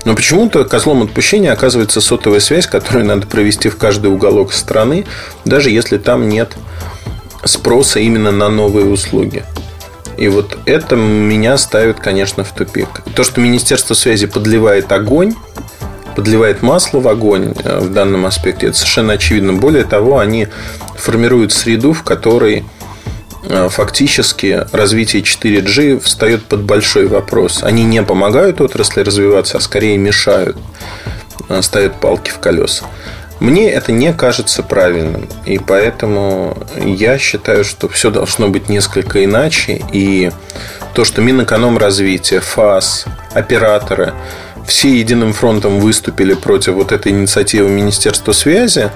Но 0.04 0.14
почему-то 0.14 0.64
козлом 0.64 1.02
отпущения 1.02 1.52
оказывается 1.52 2.00
сотовая 2.00 2.40
связь, 2.40 2.66
которую 2.66 3.04
надо 3.04 3.26
провести 3.26 3.68
в 3.68 3.76
каждый 3.76 4.10
уголок 4.10 4.52
страны, 4.52 5.06
даже 5.44 5.70
если 5.70 5.98
там 5.98 6.28
нет 6.28 6.56
спроса 7.44 8.00
именно 8.00 8.32
на 8.32 8.48
новые 8.48 8.86
услуги. 8.86 9.44
И 10.16 10.28
вот 10.28 10.58
это 10.66 10.96
меня 10.96 11.56
ставит, 11.56 12.00
конечно, 12.00 12.42
в 12.42 12.52
тупик. 12.52 12.88
То, 13.14 13.22
что 13.22 13.40
Министерство 13.40 13.94
связи 13.94 14.26
подливает 14.26 14.90
огонь, 14.90 15.34
подливает 16.18 16.62
масло 16.62 16.98
в 16.98 17.06
огонь 17.06 17.54
э, 17.62 17.78
в 17.78 17.92
данном 17.92 18.26
аспекте, 18.26 18.66
это 18.66 18.76
совершенно 18.76 19.12
очевидно. 19.12 19.52
Более 19.52 19.84
того, 19.84 20.18
они 20.18 20.48
формируют 20.96 21.52
среду, 21.52 21.92
в 21.92 22.02
которой 22.02 22.64
Э, 23.50 23.68
фактически 23.70 24.66
развитие 24.72 25.22
4G 25.22 26.00
встает 26.00 26.44
под 26.44 26.62
большой 26.62 27.06
вопрос. 27.06 27.62
Они 27.62 27.84
не 27.84 28.02
помогают 28.02 28.60
отрасли 28.60 29.00
развиваться, 29.00 29.58
а 29.58 29.60
скорее 29.60 29.96
мешают, 29.96 30.56
э, 31.48 31.62
ставят 31.62 32.00
палки 32.00 32.30
в 32.30 32.38
колеса. 32.40 32.84
Мне 33.40 33.70
это 33.70 33.92
не 33.92 34.12
кажется 34.12 34.62
правильным. 34.62 35.28
И 35.46 35.58
поэтому 35.58 36.58
я 36.76 37.18
считаю, 37.18 37.64
что 37.64 37.88
все 37.88 38.10
должно 38.10 38.48
быть 38.48 38.68
несколько 38.68 39.24
иначе. 39.24 39.82
И 39.92 40.30
то, 40.92 41.04
что 41.04 41.22
Минэкономразвитие, 41.22 42.40
ФАС, 42.40 43.06
операторы 43.32 44.12
все 44.68 44.98
единым 44.98 45.32
фронтом 45.32 45.80
выступили 45.80 46.34
против 46.34 46.74
вот 46.74 46.92
этой 46.92 47.10
инициативы 47.10 47.68
Министерства 47.70 48.32
связи, 48.32 48.90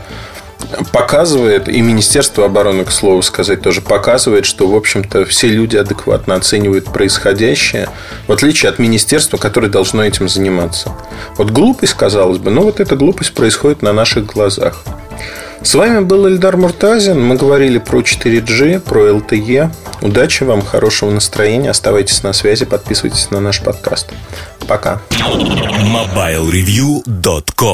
показывает, 0.92 1.68
и 1.68 1.80
Министерство 1.80 2.44
обороны, 2.44 2.84
к 2.84 2.92
слову 2.92 3.22
сказать, 3.22 3.62
тоже 3.62 3.80
показывает, 3.80 4.46
что, 4.46 4.68
в 4.68 4.76
общем-то, 4.76 5.24
все 5.24 5.48
люди 5.48 5.76
адекватно 5.76 6.34
оценивают 6.34 6.86
происходящее, 6.92 7.88
в 8.26 8.32
отличие 8.32 8.70
от 8.70 8.78
министерства, 8.78 9.38
которое 9.38 9.68
должно 9.68 10.04
этим 10.04 10.28
заниматься. 10.28 10.92
Вот 11.36 11.50
глупость, 11.50 11.94
казалось 11.94 12.38
бы, 12.38 12.50
но 12.50 12.62
вот 12.62 12.80
эта 12.80 12.94
глупость 12.94 13.32
происходит 13.32 13.82
на 13.82 13.92
наших 13.92 14.26
глазах. 14.26 14.84
С 15.64 15.74
вами 15.74 16.00
был 16.00 16.28
Эльдар 16.28 16.56
Муртазин. 16.56 17.24
Мы 17.24 17.36
говорили 17.36 17.78
про 17.78 18.00
4G, 18.00 18.80
про 18.80 19.10
LTE. 19.10 19.70
Удачи 20.02 20.42
вам, 20.42 20.62
хорошего 20.62 21.10
настроения. 21.10 21.70
Оставайтесь 21.70 22.24
на 22.24 22.32
связи, 22.32 22.64
подписывайтесь 22.64 23.30
на 23.30 23.38
наш 23.40 23.60
подкаст. 23.60 24.08
Пока. 24.66 25.00
MobileReview.com 25.10 27.70